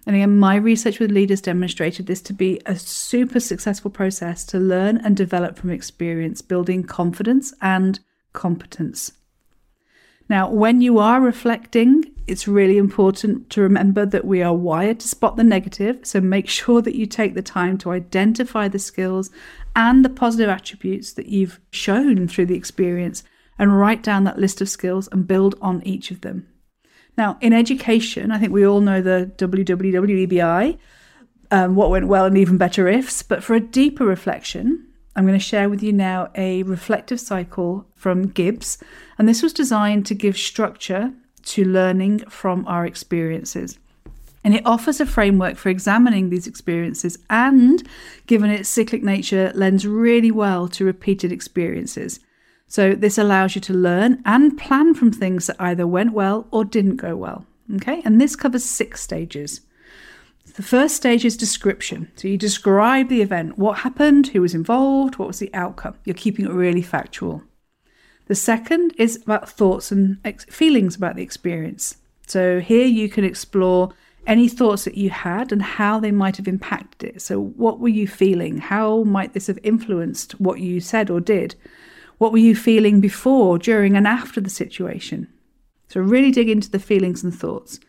And 0.05 0.15
again, 0.15 0.37
my 0.37 0.55
research 0.55 0.99
with 0.99 1.11
leaders 1.11 1.41
demonstrated 1.41 2.07
this 2.07 2.21
to 2.23 2.33
be 2.33 2.61
a 2.65 2.75
super 2.75 3.39
successful 3.39 3.91
process 3.91 4.43
to 4.45 4.57
learn 4.59 4.97
and 4.97 5.15
develop 5.15 5.57
from 5.57 5.69
experience, 5.69 6.41
building 6.41 6.83
confidence 6.83 7.53
and 7.61 7.99
competence. 8.33 9.11
Now, 10.29 10.49
when 10.49 10.81
you 10.81 10.99
are 10.99 11.19
reflecting, 11.19 12.05
it's 12.27 12.47
really 12.47 12.77
important 12.77 13.49
to 13.49 13.61
remember 13.61 14.05
that 14.05 14.25
we 14.25 14.43
are 14.43 14.53
wired 14.53 14.99
to 14.99 15.07
spot 15.07 15.35
the 15.35 15.43
negative. 15.43 15.99
So 16.03 16.21
make 16.21 16.47
sure 16.59 16.81
that 16.81 16.95
you 16.95 17.05
take 17.05 17.33
the 17.33 17.41
time 17.41 17.77
to 17.79 17.91
identify 17.91 18.67
the 18.67 18.79
skills 18.79 19.31
and 19.75 20.05
the 20.05 20.09
positive 20.09 20.49
attributes 20.49 21.13
that 21.13 21.27
you've 21.27 21.59
shown 21.71 22.27
through 22.27 22.45
the 22.45 22.55
experience 22.55 23.23
and 23.59 23.77
write 23.77 24.01
down 24.01 24.23
that 24.23 24.39
list 24.39 24.61
of 24.61 24.69
skills 24.69 25.09
and 25.11 25.27
build 25.27 25.55
on 25.61 25.83
each 25.85 26.09
of 26.09 26.21
them. 26.21 26.47
Now, 27.17 27.37
in 27.41 27.51
education, 27.51 28.31
I 28.31 28.39
think 28.39 28.53
we 28.53 28.65
all 28.65 28.79
know 28.79 29.01
the 29.01 29.29
WWWEBI, 29.35 30.77
um, 31.51 31.75
what 31.75 31.89
went 31.89 32.07
well 32.07 32.25
and 32.25 32.37
even 32.37 32.57
better 32.57 32.87
ifs. 32.87 33.21
But 33.21 33.43
for 33.43 33.55
a 33.55 33.59
deeper 33.59 34.05
reflection, 34.05 34.87
I'm 35.15 35.25
going 35.25 35.37
to 35.37 35.43
share 35.43 35.67
with 35.67 35.83
you 35.83 35.91
now 35.91 36.29
a 36.35 36.63
reflective 36.63 37.19
cycle 37.19 37.85
from 37.95 38.29
Gibbs. 38.29 38.77
And 39.17 39.27
this 39.27 39.43
was 39.43 39.51
designed 39.51 40.05
to 40.05 40.15
give 40.15 40.37
structure 40.37 41.11
to 41.43 41.65
learning 41.65 42.19
from 42.29 42.65
our 42.67 42.85
experiences. 42.85 43.77
And 44.41 44.55
it 44.55 44.65
offers 44.65 45.01
a 45.01 45.05
framework 45.05 45.57
for 45.57 45.67
examining 45.67 46.29
these 46.29 46.47
experiences 46.47 47.17
and, 47.29 47.85
given 48.27 48.49
its 48.49 48.69
cyclic 48.69 49.03
nature, 49.03 49.51
lends 49.53 49.85
really 49.85 50.31
well 50.31 50.69
to 50.69 50.85
repeated 50.85 51.33
experiences. 51.33 52.21
So 52.69 52.93
this 52.93 53.17
allows 53.17 53.55
you 53.55 53.61
to 53.61 53.73
learn 53.73 54.21
and 54.25 54.57
plan 54.57 54.93
from 54.93 55.11
things 55.11 55.47
that 55.47 55.59
either 55.59 55.85
went 55.85 56.13
well 56.13 56.47
or 56.51 56.63
didn't 56.63 56.97
go 56.97 57.15
well. 57.15 57.45
Okay, 57.75 58.01
and 58.05 58.21
this 58.21 58.35
covers 58.35 58.63
six 58.63 59.01
stages. 59.01 59.61
The 60.55 60.63
first 60.63 60.95
stage 60.95 61.25
is 61.25 61.38
description. 61.38 62.11
So 62.15 62.27
you 62.27 62.38
describe 62.38 63.09
the 63.09 63.21
event, 63.21 63.57
what 63.57 63.79
happened, 63.79 64.27
who 64.27 64.41
was 64.41 64.55
involved, 64.55 65.17
what 65.17 65.27
was 65.27 65.39
the 65.39 65.53
outcome. 65.53 65.95
You're 66.05 66.15
keeping 66.15 66.45
it 66.45 66.51
really 66.51 66.81
factual. 66.81 67.43
The 68.27 68.35
second 68.35 68.93
is 68.97 69.17
about 69.17 69.49
thoughts 69.49 69.91
and 69.91 70.17
ex- 70.23 70.45
feelings 70.45 70.95
about 70.95 71.15
the 71.15 71.23
experience. 71.23 71.97
So 72.27 72.59
here 72.59 72.85
you 72.85 73.09
can 73.09 73.23
explore 73.23 73.93
any 74.27 74.47
thoughts 74.47 74.85
that 74.85 74.97
you 74.97 75.09
had 75.09 75.51
and 75.51 75.61
how 75.61 75.99
they 75.99 76.11
might 76.11 76.38
have 76.38 76.47
impacted 76.47 77.15
it. 77.15 77.21
So, 77.21 77.39
what 77.39 77.79
were 77.79 77.89
you 77.89 78.07
feeling? 78.07 78.57
How 78.59 79.03
might 79.03 79.33
this 79.33 79.47
have 79.47 79.57
influenced 79.63 80.39
what 80.39 80.59
you 80.59 80.79
said 80.79 81.09
or 81.09 81.19
did? 81.19 81.55
What 82.19 82.31
were 82.31 82.38
you 82.38 82.55
feeling 82.55 83.01
before, 83.01 83.57
during, 83.57 83.95
and 83.95 84.05
after 84.05 84.39
the 84.39 84.49
situation? 84.49 85.27
So, 85.88 86.01
really 86.01 86.31
dig 86.31 86.49
into 86.49 86.69
the 86.69 86.77
feelings 86.77 87.23
and 87.23 87.33
thoughts. 87.33 87.79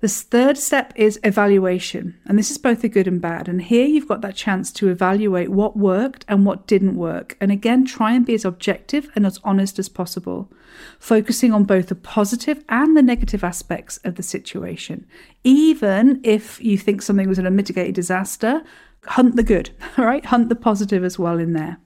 The 0.00 0.08
third 0.08 0.56
step 0.56 0.92
is 0.94 1.18
evaluation, 1.24 2.16
and 2.24 2.38
this 2.38 2.52
is 2.52 2.58
both 2.58 2.82
the 2.82 2.88
good 2.88 3.08
and 3.08 3.20
bad. 3.20 3.48
And 3.48 3.60
here 3.60 3.84
you've 3.84 4.06
got 4.06 4.20
that 4.20 4.36
chance 4.36 4.70
to 4.74 4.88
evaluate 4.88 5.48
what 5.48 5.76
worked 5.76 6.24
and 6.28 6.46
what 6.46 6.68
didn't 6.68 6.94
work. 6.94 7.36
And 7.40 7.50
again, 7.50 7.84
try 7.84 8.12
and 8.12 8.24
be 8.24 8.34
as 8.34 8.44
objective 8.44 9.10
and 9.16 9.26
as 9.26 9.40
honest 9.42 9.76
as 9.80 9.88
possible, 9.88 10.52
focusing 11.00 11.52
on 11.52 11.64
both 11.64 11.88
the 11.88 11.96
positive 11.96 12.62
and 12.68 12.96
the 12.96 13.02
negative 13.02 13.42
aspects 13.42 13.98
of 14.04 14.14
the 14.14 14.22
situation. 14.22 15.04
Even 15.42 16.20
if 16.22 16.62
you 16.62 16.78
think 16.78 17.02
something 17.02 17.28
was 17.28 17.40
an 17.40 17.46
unmitigated 17.46 17.96
disaster, 17.96 18.62
hunt 19.04 19.34
the 19.34 19.42
good, 19.42 19.70
all 19.96 20.04
right? 20.04 20.26
Hunt 20.26 20.48
the 20.48 20.54
positive 20.54 21.02
as 21.02 21.18
well 21.18 21.40
in 21.40 21.54
there. 21.54 21.78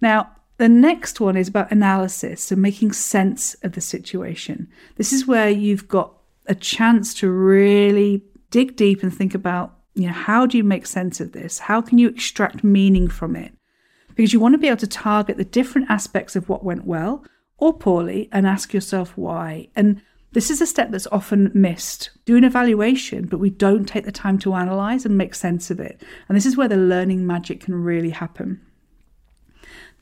Now, 0.00 0.30
the 0.62 0.68
next 0.68 1.18
one 1.18 1.36
is 1.36 1.48
about 1.48 1.72
analysis, 1.72 2.44
so 2.44 2.54
making 2.54 2.92
sense 2.92 3.54
of 3.64 3.72
the 3.72 3.80
situation. 3.80 4.68
This 4.94 5.12
is 5.12 5.26
where 5.26 5.50
you've 5.50 5.88
got 5.88 6.16
a 6.46 6.54
chance 6.54 7.14
to 7.14 7.28
really 7.28 8.22
dig 8.50 8.76
deep 8.76 9.02
and 9.02 9.12
think 9.12 9.34
about, 9.34 9.76
you 9.94 10.06
know, 10.06 10.12
how 10.12 10.46
do 10.46 10.56
you 10.56 10.62
make 10.62 10.86
sense 10.86 11.20
of 11.20 11.32
this? 11.32 11.58
How 11.58 11.80
can 11.80 11.98
you 11.98 12.08
extract 12.08 12.62
meaning 12.62 13.08
from 13.08 13.34
it? 13.34 13.52
Because 14.14 14.32
you 14.32 14.38
want 14.38 14.54
to 14.54 14.58
be 14.58 14.68
able 14.68 14.76
to 14.76 14.86
target 14.86 15.36
the 15.36 15.44
different 15.44 15.90
aspects 15.90 16.36
of 16.36 16.48
what 16.48 16.62
went 16.62 16.86
well 16.86 17.24
or 17.58 17.72
poorly 17.76 18.28
and 18.30 18.46
ask 18.46 18.72
yourself 18.72 19.18
why. 19.18 19.66
And 19.74 20.00
this 20.30 20.48
is 20.48 20.60
a 20.60 20.66
step 20.68 20.92
that's 20.92 21.08
often 21.08 21.50
missed. 21.52 22.10
Do 22.24 22.36
an 22.36 22.44
evaluation, 22.44 23.26
but 23.26 23.40
we 23.40 23.50
don't 23.50 23.86
take 23.86 24.04
the 24.04 24.12
time 24.12 24.38
to 24.38 24.54
analyze 24.54 25.04
and 25.04 25.18
make 25.18 25.34
sense 25.34 25.72
of 25.72 25.80
it. 25.80 26.00
And 26.28 26.36
this 26.36 26.46
is 26.46 26.56
where 26.56 26.68
the 26.68 26.76
learning 26.76 27.26
magic 27.26 27.62
can 27.62 27.74
really 27.74 28.10
happen. 28.10 28.60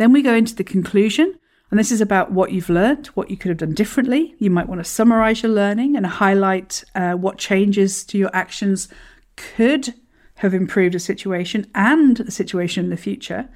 Then 0.01 0.13
we 0.13 0.23
go 0.23 0.33
into 0.33 0.55
the 0.55 0.65
conclusion, 0.65 1.39
and 1.71 1.79
this 1.79 1.93
is 1.93 2.01
about 2.01 2.33
what 2.33 2.53
you've 2.53 2.71
learned, 2.71 3.09
what 3.09 3.29
you 3.29 3.37
could 3.37 3.51
have 3.51 3.59
done 3.59 3.75
differently. 3.75 4.35
You 4.39 4.49
might 4.49 4.67
want 4.67 4.83
to 4.83 4.91
summarize 4.91 5.43
your 5.43 5.53
learning 5.53 5.95
and 5.95 6.07
highlight 6.07 6.83
uh, 6.95 7.13
what 7.13 7.37
changes 7.37 8.03
to 8.07 8.17
your 8.17 8.31
actions 8.33 8.89
could 9.37 9.93
have 10.37 10.55
improved 10.55 10.95
a 10.95 10.99
situation 10.99 11.67
and 11.75 12.19
a 12.21 12.31
situation 12.31 12.85
in 12.85 12.89
the 12.89 12.97
future. 12.97 13.51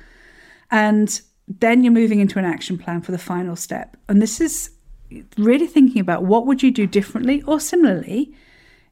And 0.71 1.19
then 1.49 1.83
you're 1.83 1.95
moving 1.95 2.21
into 2.21 2.39
an 2.39 2.45
action 2.45 2.77
plan 2.77 3.01
for 3.01 3.13
the 3.13 3.17
final 3.17 3.57
step. 3.57 3.97
And 4.07 4.21
this 4.21 4.39
is 4.39 4.71
really 5.39 5.67
thinking 5.67 6.03
about 6.03 6.25
what 6.25 6.45
would 6.45 6.63
you 6.63 6.71
do 6.71 6.87
differently 6.87 7.41
or 7.47 7.59
similarly 7.59 8.35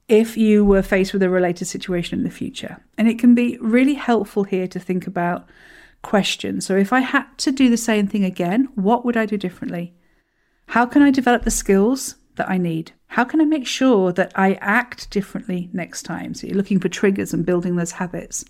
if 0.08 0.38
you 0.38 0.64
were 0.64 0.80
faced 0.80 1.12
with 1.12 1.22
a 1.22 1.28
related 1.28 1.66
situation 1.66 2.18
in 2.18 2.24
the 2.24 2.30
future. 2.30 2.82
And 2.96 3.08
it 3.08 3.18
can 3.18 3.34
be 3.34 3.58
really 3.60 3.94
helpful 3.94 4.44
here 4.44 4.66
to 4.68 4.80
think 4.80 5.06
about 5.06 5.46
question. 6.02 6.60
So, 6.60 6.76
if 6.76 6.92
I 6.92 7.00
had 7.00 7.26
to 7.38 7.52
do 7.52 7.70
the 7.70 7.76
same 7.76 8.06
thing 8.06 8.24
again, 8.24 8.68
what 8.74 9.04
would 9.04 9.16
I 9.16 9.26
do 9.26 9.36
differently? 9.36 9.94
How 10.66 10.86
can 10.86 11.02
I 11.02 11.10
develop 11.10 11.44
the 11.44 11.50
skills 11.50 12.16
that 12.36 12.48
I 12.48 12.58
need? 12.58 12.92
How 13.08 13.24
can 13.24 13.40
I 13.40 13.44
make 13.44 13.66
sure 13.66 14.12
that 14.12 14.32
I 14.34 14.54
act 14.54 15.10
differently 15.10 15.70
next 15.72 16.02
time? 16.02 16.34
So, 16.34 16.46
you're 16.46 16.56
looking 16.56 16.80
for 16.80 16.88
triggers 16.88 17.32
and 17.32 17.46
building 17.46 17.76
those 17.76 17.92
habits. 17.92 18.44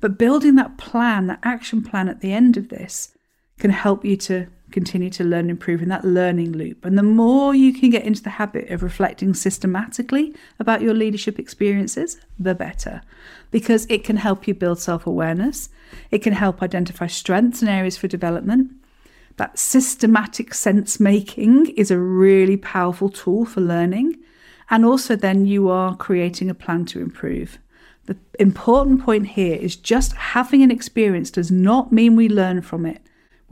But 0.00 0.18
building 0.18 0.56
that 0.56 0.76
plan, 0.76 1.28
that 1.28 1.40
action 1.42 1.82
plan 1.82 2.08
at 2.08 2.20
the 2.20 2.32
end 2.32 2.56
of 2.56 2.68
this, 2.68 3.16
can 3.58 3.70
help 3.70 4.04
you 4.04 4.16
to 4.16 4.48
continue 4.74 5.08
to 5.08 5.22
learn 5.22 5.42
and 5.42 5.50
improve 5.50 5.80
in 5.80 5.88
that 5.88 6.04
learning 6.04 6.52
loop. 6.52 6.84
And 6.84 6.98
the 6.98 7.02
more 7.02 7.54
you 7.54 7.72
can 7.72 7.90
get 7.90 8.04
into 8.04 8.22
the 8.22 8.30
habit 8.30 8.68
of 8.70 8.82
reflecting 8.82 9.32
systematically 9.32 10.34
about 10.58 10.82
your 10.82 10.92
leadership 10.92 11.38
experiences, 11.38 12.18
the 12.38 12.56
better, 12.56 13.00
because 13.52 13.86
it 13.88 14.02
can 14.02 14.16
help 14.16 14.48
you 14.48 14.52
build 14.52 14.80
self 14.80 15.06
awareness. 15.06 15.68
It 16.10 16.18
can 16.18 16.32
help 16.32 16.60
identify 16.60 17.06
strengths 17.06 17.62
and 17.62 17.70
areas 17.70 17.96
for 17.96 18.08
development. 18.08 18.72
That 19.36 19.58
systematic 19.58 20.52
sense 20.52 20.98
making 20.98 21.68
is 21.76 21.92
a 21.92 21.98
really 21.98 22.56
powerful 22.56 23.08
tool 23.08 23.44
for 23.44 23.60
learning. 23.60 24.16
And 24.70 24.84
also, 24.84 25.14
then 25.14 25.46
you 25.46 25.68
are 25.68 25.96
creating 25.96 26.50
a 26.50 26.54
plan 26.54 26.84
to 26.86 27.00
improve. 27.00 27.58
The 28.06 28.16
important 28.40 29.04
point 29.04 29.28
here 29.28 29.54
is 29.54 29.76
just 29.76 30.14
having 30.14 30.62
an 30.62 30.70
experience 30.72 31.30
does 31.30 31.50
not 31.50 31.92
mean 31.92 32.16
we 32.16 32.28
learn 32.28 32.60
from 32.60 32.86
it. 32.86 33.00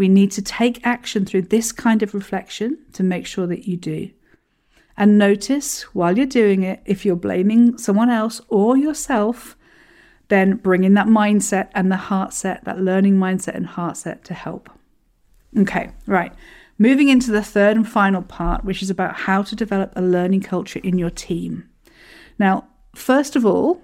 We 0.03 0.09
need 0.09 0.33
to 0.33 0.43
take 0.43 0.85
action 0.85 1.25
through 1.25 1.43
this 1.43 1.71
kind 1.71 2.03
of 2.03 2.13
reflection 2.13 2.77
to 2.95 3.05
make 3.05 3.25
sure 3.25 3.47
that 3.47 3.69
you 3.69 3.77
do. 3.77 4.11
And 4.97 5.17
notice 5.17 5.83
while 5.95 6.17
you're 6.17 6.27
doing 6.27 6.65
it, 6.65 6.83
if 6.85 7.05
you're 7.05 7.15
blaming 7.15 7.79
someone 7.79 8.11
else 8.11 8.41
or 8.49 8.77
yourself, 8.77 9.57
then 10.27 10.57
bring 10.57 10.83
in 10.83 10.95
that 10.95 11.07
mindset 11.07 11.69
and 11.73 11.89
the 11.89 11.97
heart 11.97 12.33
set, 12.35 12.65
that 12.65 12.81
learning 12.81 13.15
mindset 13.15 13.55
and 13.55 13.65
heart 13.65 13.97
set 13.97 14.25
to 14.25 14.35
help. 14.35 14.69
Okay, 15.57 15.93
right. 16.09 16.33
Moving 16.79 17.09
into 17.09 17.31
the 17.31 17.41
third 17.41 17.77
and 17.77 17.89
final 17.89 18.23
part, 18.23 18.65
which 18.65 18.83
is 18.83 18.91
about 18.91 19.15
how 19.15 19.45
to 19.45 19.55
develop 19.55 19.93
a 19.95 20.03
learning 20.03 20.41
culture 20.41 20.81
in 20.83 20.99
your 20.99 21.11
team. 21.11 21.69
Now, 22.41 22.67
first 22.97 23.37
of 23.37 23.47
all, 23.47 23.81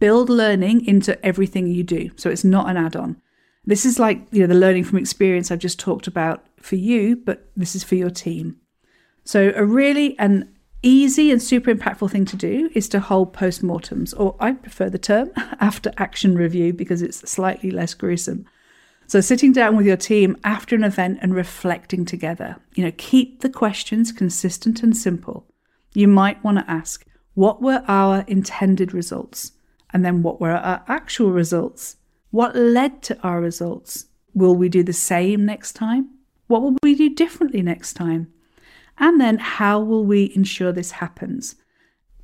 build 0.00 0.28
learning 0.28 0.86
into 0.86 1.24
everything 1.24 1.68
you 1.68 1.84
do. 1.84 2.10
So 2.16 2.30
it's 2.30 2.42
not 2.42 2.68
an 2.68 2.76
add 2.76 2.96
on. 2.96 3.22
This 3.64 3.84
is 3.86 3.98
like 3.98 4.26
you 4.30 4.40
know 4.40 4.46
the 4.46 4.58
learning 4.58 4.84
from 4.84 4.98
experience 4.98 5.50
I've 5.50 5.58
just 5.58 5.78
talked 5.78 6.06
about 6.06 6.44
for 6.58 6.76
you, 6.76 7.16
but 7.16 7.50
this 7.56 7.74
is 7.74 7.84
for 7.84 7.94
your 7.94 8.10
team. 8.10 8.56
So 9.24 9.52
a 9.54 9.64
really 9.64 10.18
an 10.18 10.52
easy 10.82 11.30
and 11.30 11.40
super 11.40 11.72
impactful 11.72 12.10
thing 12.10 12.24
to 12.24 12.36
do 12.36 12.68
is 12.74 12.88
to 12.88 13.00
hold 13.00 13.32
postmortems, 13.32 14.18
or 14.18 14.36
I 14.40 14.52
prefer 14.52 14.90
the 14.90 14.98
term 14.98 15.30
after 15.36 15.92
action 15.96 16.36
review 16.36 16.72
because 16.72 17.02
it's 17.02 17.30
slightly 17.30 17.70
less 17.70 17.94
gruesome. 17.94 18.46
So 19.06 19.20
sitting 19.20 19.52
down 19.52 19.76
with 19.76 19.86
your 19.86 19.96
team 19.96 20.36
after 20.42 20.74
an 20.74 20.84
event 20.84 21.18
and 21.22 21.34
reflecting 21.34 22.04
together. 22.04 22.56
You 22.74 22.84
know, 22.84 22.92
keep 22.96 23.40
the 23.40 23.50
questions 23.50 24.10
consistent 24.10 24.82
and 24.82 24.96
simple. 24.96 25.46
You 25.92 26.08
might 26.08 26.42
want 26.42 26.58
to 26.58 26.70
ask, 26.70 27.06
what 27.34 27.60
were 27.60 27.84
our 27.88 28.24
intended 28.26 28.94
results? 28.94 29.52
And 29.92 30.04
then 30.04 30.22
what 30.22 30.40
were 30.40 30.52
our 30.52 30.82
actual 30.88 31.30
results? 31.30 31.96
What 32.32 32.56
led 32.56 33.02
to 33.02 33.20
our 33.20 33.42
results? 33.42 34.06
Will 34.34 34.56
we 34.56 34.70
do 34.70 34.82
the 34.82 34.94
same 34.94 35.44
next 35.44 35.74
time? 35.74 36.08
What 36.46 36.62
will 36.62 36.76
we 36.82 36.94
do 36.94 37.14
differently 37.14 37.60
next 37.60 37.92
time? 37.92 38.32
And 38.96 39.20
then 39.20 39.36
how 39.36 39.80
will 39.80 40.04
we 40.04 40.32
ensure 40.34 40.72
this 40.72 40.92
happens? 40.92 41.56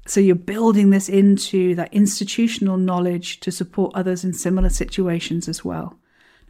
So 0.07 0.21
you're 0.21 0.35
building 0.35 0.88
this 0.88 1.11
into 1.11 1.75
that 1.75 1.92
institutional 1.92 2.79
knowledge 2.79 3.40
to 3.40 3.53
support 3.53 3.94
others 3.94 4.25
in 4.25 4.33
similar 4.33 4.71
situations 4.71 5.47
as 5.47 5.62
well. 5.62 5.99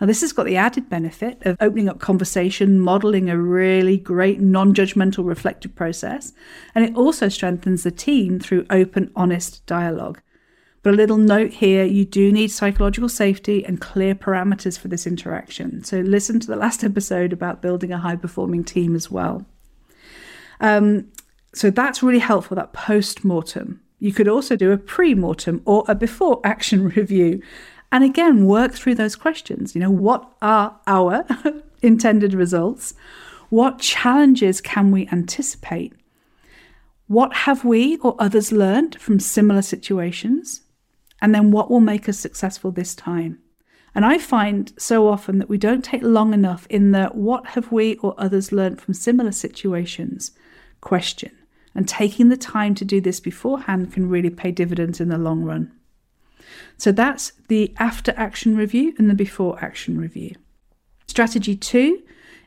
Now, 0.01 0.07
this 0.07 0.21
has 0.21 0.33
got 0.33 0.47
the 0.47 0.57
added 0.57 0.89
benefit 0.89 1.45
of 1.45 1.57
opening 1.61 1.89
up 1.89 1.99
conversation, 1.99 2.79
modeling 2.79 3.29
a 3.29 3.37
really 3.37 3.97
great 3.97 4.41
non 4.41 4.73
judgmental 4.73 5.27
reflective 5.27 5.75
process, 5.75 6.33
and 6.77 6.85
it 6.85 6.95
also 6.95 7.29
strengthens 7.29 7.83
the 7.83 7.91
team 7.91 8.39
through 8.39 8.67
open, 8.71 9.11
honest 9.17 9.67
dialogue. 9.67 10.23
But 10.89 10.95
a 10.95 10.97
little 10.97 11.19
note 11.19 11.51
here 11.51 11.85
you 11.85 12.07
do 12.07 12.33
need 12.33 12.51
psychological 12.51 13.11
safety 13.11 13.63
and 13.63 13.79
clear 13.79 14.15
parameters 14.15 14.79
for 14.79 14.89
this 14.89 15.07
interaction. 15.07 15.85
So 15.85 15.99
listen 16.01 16.41
to 16.41 16.47
the 16.47 16.57
last 16.57 16.83
episode 16.93 17.31
about 17.31 17.61
building 17.61 17.93
a 17.93 17.99
high 17.99 18.17
performing 18.17 18.65
team 18.65 18.97
as 18.97 19.11
well. 19.11 19.45
Um, 20.61 21.09
so 21.53 21.69
that's 21.69 22.03
really 22.03 22.21
helpful, 22.21 22.55
that 22.55 22.73
post 22.73 23.23
mortem. 23.23 23.83
You 23.99 24.15
could 24.15 24.29
also 24.29 24.57
do 24.57 24.73
a 24.73 24.79
pre 24.79 25.15
mortem 25.15 25.61
or 25.67 25.85
a 25.89 25.95
before 25.95 26.41
action 26.45 26.89
review. 26.89 27.43
And 27.93 28.03
again, 28.03 28.47
work 28.47 28.73
through 28.73 28.95
those 28.95 29.15
questions. 29.15 29.75
You 29.75 29.83
know, 29.83 29.91
what 29.91 30.33
are 30.41 30.75
our 30.87 31.27
intended 31.83 32.33
results? 32.33 32.95
What 33.51 33.79
challenges 33.79 34.63
can 34.63 34.91
we 34.91 35.07
anticipate? 35.13 35.93
What 37.09 37.35
have 37.45 37.63
we 37.63 37.99
or 37.99 38.17
others 38.19 38.53
learned 38.53 38.99
from 38.99 39.21
similar 39.21 39.61
situations? 39.61 40.63
And 41.21 41.35
then 41.35 41.51
what 41.51 41.71
will 41.71 41.81
make 41.81 42.09
us 42.09 42.19
successful 42.19 42.71
this 42.71 42.95
time? 42.95 43.39
And 43.95 44.05
I 44.05 44.19
find 44.19 44.73
so 44.79 45.09
often 45.09 45.39
that 45.39 45.49
we 45.49 45.59
don't 45.59 45.85
take 45.85 46.03
long 46.03 46.33
enough 46.33 46.67
in 46.71 46.93
the 46.93 47.07
what 47.09 47.47
have 47.49 47.73
we 47.73 47.97
or 47.97 48.15
others 48.17 48.53
learned 48.53 48.81
from 48.81 48.95
similar 48.95 49.33
situations 49.33 50.31
question. 50.81 51.33
And 51.75 51.89
taking 51.89 52.29
the 52.29 52.37
time 52.37 52.75
to 52.77 52.85
do 52.85 53.01
this 53.01 53.21
beforehand 53.21 53.93
can 53.93 54.09
really 54.09 54.31
pay 54.31 54.53
dividends 54.53 55.01
in 55.01 55.09
the 55.09 55.19
long 55.19 55.43
run. 55.43 55.73
So 56.77 56.93
that's 56.93 57.33
the 57.49 57.75
after 57.79 58.15
action 58.17 58.57
review 58.57 58.95
and 58.99 59.11
the 59.11 59.15
before 59.15 59.63
action 59.63 59.99
review. 59.99 60.35
Strategy 61.07 61.57
two 61.57 62.03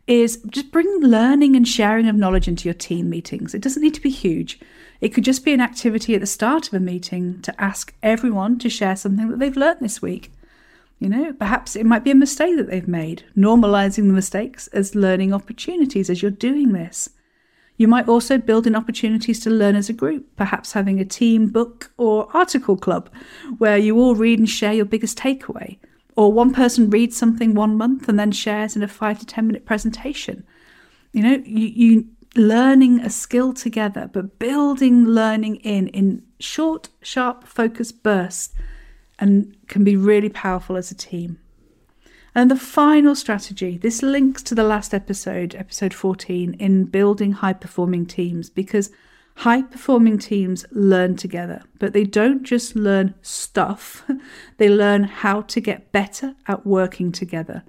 is 0.07 0.41
just 0.49 0.71
bring 0.71 0.87
learning 1.01 1.55
and 1.55 1.67
sharing 1.67 2.07
of 2.07 2.15
knowledge 2.15 2.47
into 2.47 2.67
your 2.67 2.73
team 2.73 3.09
meetings. 3.09 3.53
It 3.53 3.61
doesn't 3.61 3.81
need 3.81 3.93
to 3.93 4.01
be 4.01 4.09
huge. 4.09 4.59
It 5.01 5.09
could 5.09 5.23
just 5.23 5.43
be 5.43 5.51
an 5.51 5.61
activity 5.61 6.13
at 6.13 6.21
the 6.21 6.27
start 6.27 6.67
of 6.67 6.75
a 6.75 6.79
meeting 6.79 7.41
to 7.41 7.61
ask 7.61 7.93
everyone 8.03 8.59
to 8.59 8.69
share 8.69 8.95
something 8.95 9.29
that 9.29 9.39
they've 9.39 9.57
learned 9.57 9.79
this 9.81 10.01
week. 10.01 10.31
You 10.99 11.09
know, 11.09 11.33
perhaps 11.33 11.75
it 11.75 11.87
might 11.87 12.03
be 12.03 12.11
a 12.11 12.15
mistake 12.15 12.55
that 12.57 12.69
they've 12.69 12.87
made, 12.87 13.23
normalizing 13.35 14.07
the 14.07 14.13
mistakes 14.13 14.67
as 14.67 14.93
learning 14.93 15.33
opportunities 15.33 16.11
as 16.11 16.21
you're 16.21 16.29
doing 16.29 16.73
this. 16.73 17.09
You 17.77 17.87
might 17.87 18.07
also 18.07 18.37
build 18.37 18.67
in 18.67 18.75
opportunities 18.75 19.39
to 19.39 19.49
learn 19.49 19.75
as 19.75 19.89
a 19.89 19.93
group, 19.93 20.27
perhaps 20.35 20.73
having 20.73 20.99
a 20.99 21.05
team 21.05 21.47
book 21.47 21.91
or 21.97 22.27
article 22.37 22.77
club 22.77 23.09
where 23.57 23.79
you 23.79 23.97
all 23.97 24.13
read 24.13 24.37
and 24.37 24.47
share 24.47 24.73
your 24.73 24.85
biggest 24.85 25.17
takeaway. 25.17 25.79
Or 26.15 26.31
one 26.31 26.53
person 26.53 26.91
reads 26.91 27.17
something 27.17 27.55
one 27.55 27.75
month 27.75 28.07
and 28.07 28.19
then 28.19 28.31
shares 28.31 28.75
in 28.75 28.83
a 28.83 28.87
five 28.87 29.17
to 29.17 29.25
10 29.25 29.47
minute 29.47 29.65
presentation. 29.65 30.43
You 31.11 31.23
know, 31.23 31.43
you, 31.43 31.67
you 31.67 32.05
learning 32.35 33.01
a 33.01 33.09
skill 33.09 33.53
together, 33.53 34.09
but 34.11 34.39
building 34.39 35.05
learning 35.05 35.57
in 35.57 35.87
in 35.89 36.23
short, 36.39 36.89
sharp, 37.01 37.45
focused 37.45 38.03
bursts 38.03 38.53
and 39.19 39.55
can 39.67 39.83
be 39.83 39.95
really 39.95 40.29
powerful 40.29 40.75
as 40.75 40.91
a 40.91 40.95
team. 40.95 41.39
And 42.33 42.49
the 42.49 42.55
final 42.55 43.13
strategy, 43.13 43.77
this 43.77 44.01
links 44.01 44.41
to 44.43 44.55
the 44.55 44.63
last 44.63 44.93
episode, 44.93 45.53
episode 45.53 45.93
14, 45.93 46.53
in 46.55 46.85
building 46.85 47.33
high 47.33 47.53
performing 47.53 48.05
teams, 48.05 48.49
because 48.49 48.89
high 49.37 49.63
performing 49.63 50.17
teams 50.17 50.65
learn 50.71 51.17
together, 51.17 51.61
but 51.77 51.91
they 51.91 52.05
don't 52.05 52.43
just 52.43 52.75
learn 52.75 53.13
stuff, 53.21 54.09
they 54.57 54.69
learn 54.69 55.03
how 55.03 55.41
to 55.41 55.59
get 55.59 55.91
better 55.91 56.35
at 56.47 56.65
working 56.65 57.11
together. 57.11 57.63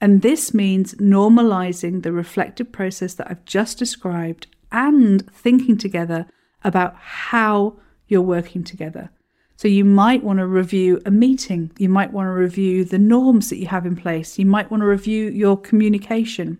And 0.00 0.22
this 0.22 0.52
means 0.52 0.94
normalizing 0.96 2.02
the 2.02 2.12
reflective 2.12 2.70
process 2.70 3.14
that 3.14 3.30
I've 3.30 3.44
just 3.44 3.78
described 3.78 4.46
and 4.70 5.30
thinking 5.32 5.78
together 5.78 6.26
about 6.62 6.96
how 6.96 7.78
you're 8.08 8.22
working 8.22 8.62
together. 8.62 9.10
So 9.56 9.68
you 9.68 9.84
might 9.84 10.22
want 10.22 10.38
to 10.38 10.46
review 10.46 11.00
a 11.06 11.10
meeting. 11.10 11.70
You 11.78 11.88
might 11.88 12.12
want 12.12 12.26
to 12.26 12.32
review 12.32 12.84
the 12.84 12.98
norms 12.98 13.48
that 13.48 13.56
you 13.56 13.68
have 13.68 13.86
in 13.86 13.96
place. 13.96 14.38
You 14.38 14.44
might 14.44 14.70
want 14.70 14.82
to 14.82 14.86
review 14.86 15.30
your 15.30 15.56
communication. 15.56 16.58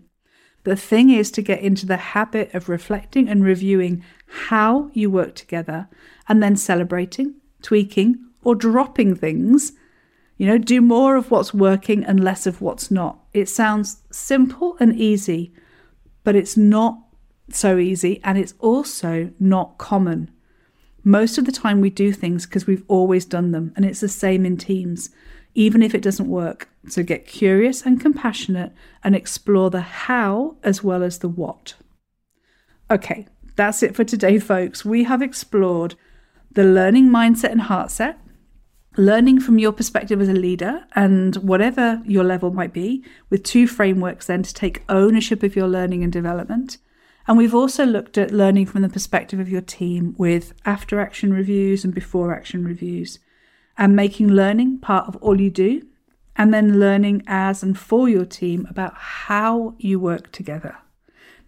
The 0.63 0.75
thing 0.75 1.11
is 1.11 1.29
to 1.31 1.41
get 1.43 1.61
into 1.61 1.85
the 1.85 1.97
habit 1.97 2.53
of 2.55 2.69
reflecting 2.69 3.29
and 3.29 3.43
reviewing 3.43 4.03
how 4.25 4.89
you 4.93 5.11
work 5.11 5.35
together 5.35 5.87
and 6.27 6.41
then 6.41 6.55
celebrating, 6.55 7.35
tweaking, 7.61 8.17
or 8.43 8.55
dropping 8.55 9.15
things. 9.15 9.73
You 10.37 10.47
know, 10.47 10.57
do 10.57 10.81
more 10.81 11.15
of 11.15 11.29
what's 11.31 11.53
working 11.53 12.03
and 12.03 12.23
less 12.23 12.47
of 12.47 12.61
what's 12.61 12.89
not. 12.89 13.19
It 13.39 13.49
sounds 13.49 14.01
simple 14.11 14.77
and 14.79 14.95
easy, 14.95 15.53
but 16.23 16.35
it's 16.35 16.57
not 16.57 16.99
so 17.49 17.77
easy 17.77 18.19
and 18.23 18.37
it's 18.37 18.55
also 18.59 19.31
not 19.39 19.77
common. 19.77 20.31
Most 21.03 21.37
of 21.37 21.45
the 21.45 21.51
time, 21.51 21.79
we 21.79 21.89
do 21.89 22.11
things 22.11 22.45
because 22.45 22.67
we've 22.67 22.83
always 22.87 23.23
done 23.23 23.51
them, 23.51 23.71
and 23.75 23.85
it's 23.85 24.01
the 24.01 24.09
same 24.09 24.45
in 24.45 24.57
teams, 24.57 25.09
even 25.53 25.81
if 25.81 25.95
it 25.95 26.01
doesn't 26.01 26.27
work. 26.27 26.67
So 26.89 27.03
get 27.03 27.27
curious 27.27 27.83
and 27.83 28.01
compassionate 28.01 28.73
and 29.03 29.15
explore 29.15 29.69
the 29.69 29.81
how 29.81 30.57
as 30.63 30.83
well 30.83 31.03
as 31.03 31.19
the 31.19 31.29
what. 31.29 31.75
Okay, 32.91 33.27
that's 33.55 33.83
it 33.83 33.95
for 33.95 34.03
today, 34.03 34.39
folks. 34.39 34.83
We 34.83 35.05
have 35.05 35.21
explored 35.21 35.95
the 36.51 36.63
learning 36.63 37.09
mindset 37.09 37.51
and 37.51 37.61
heart 37.61 37.91
set, 37.91 38.19
learning 38.97 39.39
from 39.39 39.59
your 39.59 39.71
perspective 39.71 40.19
as 40.19 40.29
a 40.29 40.33
leader 40.33 40.85
and 40.95 41.35
whatever 41.37 42.01
your 42.05 42.23
level 42.23 42.51
might 42.51 42.73
be, 42.73 43.03
with 43.29 43.43
two 43.43 43.67
frameworks 43.67 44.27
then 44.27 44.43
to 44.43 44.53
take 44.53 44.83
ownership 44.89 45.43
of 45.43 45.55
your 45.55 45.67
learning 45.67 46.03
and 46.03 46.11
development 46.11 46.77
and 47.27 47.37
we've 47.37 47.53
also 47.53 47.85
looked 47.85 48.17
at 48.17 48.31
learning 48.31 48.67
from 48.67 48.81
the 48.81 48.89
perspective 48.89 49.39
of 49.39 49.49
your 49.49 49.61
team 49.61 50.15
with 50.17 50.53
after 50.65 51.01
action 51.01 51.33
reviews 51.33 51.83
and 51.83 51.93
before 51.93 52.33
action 52.33 52.63
reviews, 52.63 53.19
and 53.77 53.95
making 53.95 54.29
learning 54.29 54.79
part 54.79 55.07
of 55.07 55.17
all 55.17 55.39
you 55.39 55.49
do, 55.49 55.85
and 56.37 56.53
then 56.53 56.79
learning 56.79 57.23
as 57.27 57.61
and 57.61 57.77
for 57.77 58.07
your 58.07 58.25
team 58.25 58.65
about 58.69 58.93
how 58.95 59.75
you 59.77 59.99
work 59.99 60.31
together. 60.31 60.77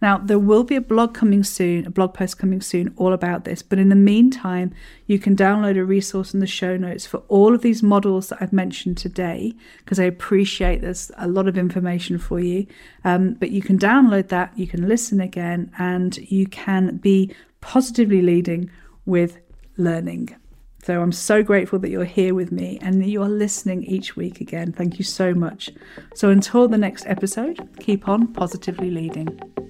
Now, 0.02 0.18
there 0.18 0.38
will 0.38 0.64
be 0.64 0.76
a 0.76 0.80
blog 0.80 1.14
coming 1.14 1.44
soon, 1.44 1.86
a 1.86 1.90
blog 1.90 2.14
post 2.14 2.38
coming 2.38 2.60
soon 2.60 2.94
all 2.96 3.12
about 3.12 3.44
this. 3.44 3.62
But 3.62 3.78
in 3.78 3.90
the 3.90 3.94
meantime, 3.94 4.72
you 5.06 5.18
can 5.18 5.36
download 5.36 5.76
a 5.76 5.84
resource 5.84 6.32
in 6.32 6.40
the 6.40 6.46
show 6.46 6.76
notes 6.76 7.06
for 7.06 7.18
all 7.28 7.54
of 7.54 7.62
these 7.62 7.82
models 7.82 8.28
that 8.28 8.38
I've 8.40 8.52
mentioned 8.52 8.96
today, 8.96 9.54
because 9.78 10.00
I 10.00 10.04
appreciate 10.04 10.80
there's 10.80 11.10
a 11.18 11.28
lot 11.28 11.48
of 11.48 11.58
information 11.58 12.18
for 12.18 12.40
you. 12.40 12.66
Um, 13.04 13.34
but 13.34 13.50
you 13.50 13.62
can 13.62 13.78
download 13.78 14.28
that, 14.28 14.58
you 14.58 14.66
can 14.66 14.88
listen 14.88 15.20
again, 15.20 15.70
and 15.78 16.16
you 16.30 16.46
can 16.46 16.96
be 16.96 17.34
positively 17.60 18.22
leading 18.22 18.70
with 19.04 19.38
learning. 19.76 20.34
So 20.82 21.02
I'm 21.02 21.12
so 21.12 21.42
grateful 21.42 21.78
that 21.80 21.90
you're 21.90 22.04
here 22.04 22.34
with 22.34 22.50
me 22.50 22.78
and 22.80 23.02
that 23.02 23.08
you 23.08 23.22
are 23.22 23.28
listening 23.28 23.84
each 23.84 24.16
week 24.16 24.40
again. 24.40 24.72
Thank 24.72 24.98
you 24.98 25.04
so 25.04 25.34
much. 25.34 25.68
So 26.14 26.30
until 26.30 26.68
the 26.68 26.78
next 26.78 27.04
episode, 27.06 27.68
keep 27.80 28.08
on 28.08 28.32
positively 28.32 28.90
leading. 28.90 29.69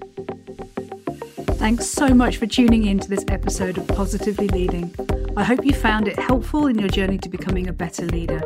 Thanks 1.61 1.91
so 1.91 2.09
much 2.09 2.39
for 2.39 2.47
tuning 2.47 2.87
in 2.87 2.99
to 3.01 3.09
this 3.11 3.23
episode 3.29 3.77
of 3.77 3.87
Positively 3.89 4.49
Leading. 4.49 4.95
I 5.37 5.45
hope 5.45 5.63
you 5.63 5.75
found 5.75 6.09
it 6.09 6.19
helpful 6.19 6.69
in 6.69 6.79
your 6.79 6.89
journey 6.89 7.19
to 7.19 7.29
becoming 7.29 7.69
a 7.69 7.73
better 7.75 8.07
leader. 8.07 8.41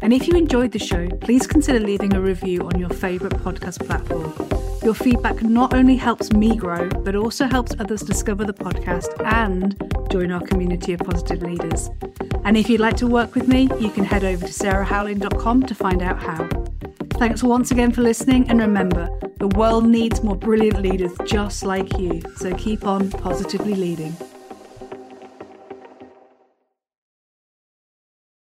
And 0.00 0.12
if 0.12 0.28
you 0.28 0.36
enjoyed 0.36 0.70
the 0.70 0.78
show, 0.78 1.08
please 1.08 1.44
consider 1.44 1.80
leaving 1.80 2.14
a 2.14 2.20
review 2.20 2.64
on 2.68 2.78
your 2.78 2.88
favourite 2.88 3.34
podcast 3.38 3.84
platform. 3.84 4.32
Your 4.84 4.94
feedback 4.94 5.42
not 5.42 5.74
only 5.74 5.96
helps 5.96 6.30
me 6.30 6.54
grow, 6.54 6.88
but 6.88 7.16
also 7.16 7.48
helps 7.48 7.74
others 7.80 8.02
discover 8.02 8.44
the 8.44 8.54
podcast 8.54 9.10
and 9.24 9.76
join 10.08 10.30
our 10.30 10.40
community 10.40 10.92
of 10.92 11.00
positive 11.00 11.42
leaders. 11.42 11.90
And 12.44 12.56
if 12.56 12.70
you'd 12.70 12.80
like 12.80 12.96
to 12.98 13.08
work 13.08 13.34
with 13.34 13.48
me, 13.48 13.68
you 13.80 13.90
can 13.90 14.04
head 14.04 14.22
over 14.22 14.46
to 14.46 14.52
sarahhowling.com 14.52 15.64
to 15.64 15.74
find 15.74 16.00
out 16.00 16.22
how. 16.22 16.48
Thanks 17.18 17.42
once 17.42 17.72
again 17.72 17.90
for 17.90 18.02
listening, 18.02 18.48
and 18.48 18.60
remember, 18.60 19.08
the 19.42 19.48
world 19.58 19.84
needs 19.84 20.22
more 20.22 20.36
brilliant 20.36 20.80
leaders 20.80 21.10
just 21.26 21.64
like 21.64 21.98
you, 21.98 22.22
so 22.36 22.54
keep 22.54 22.86
on 22.86 23.10
positively 23.10 23.74
leading. 23.74 24.16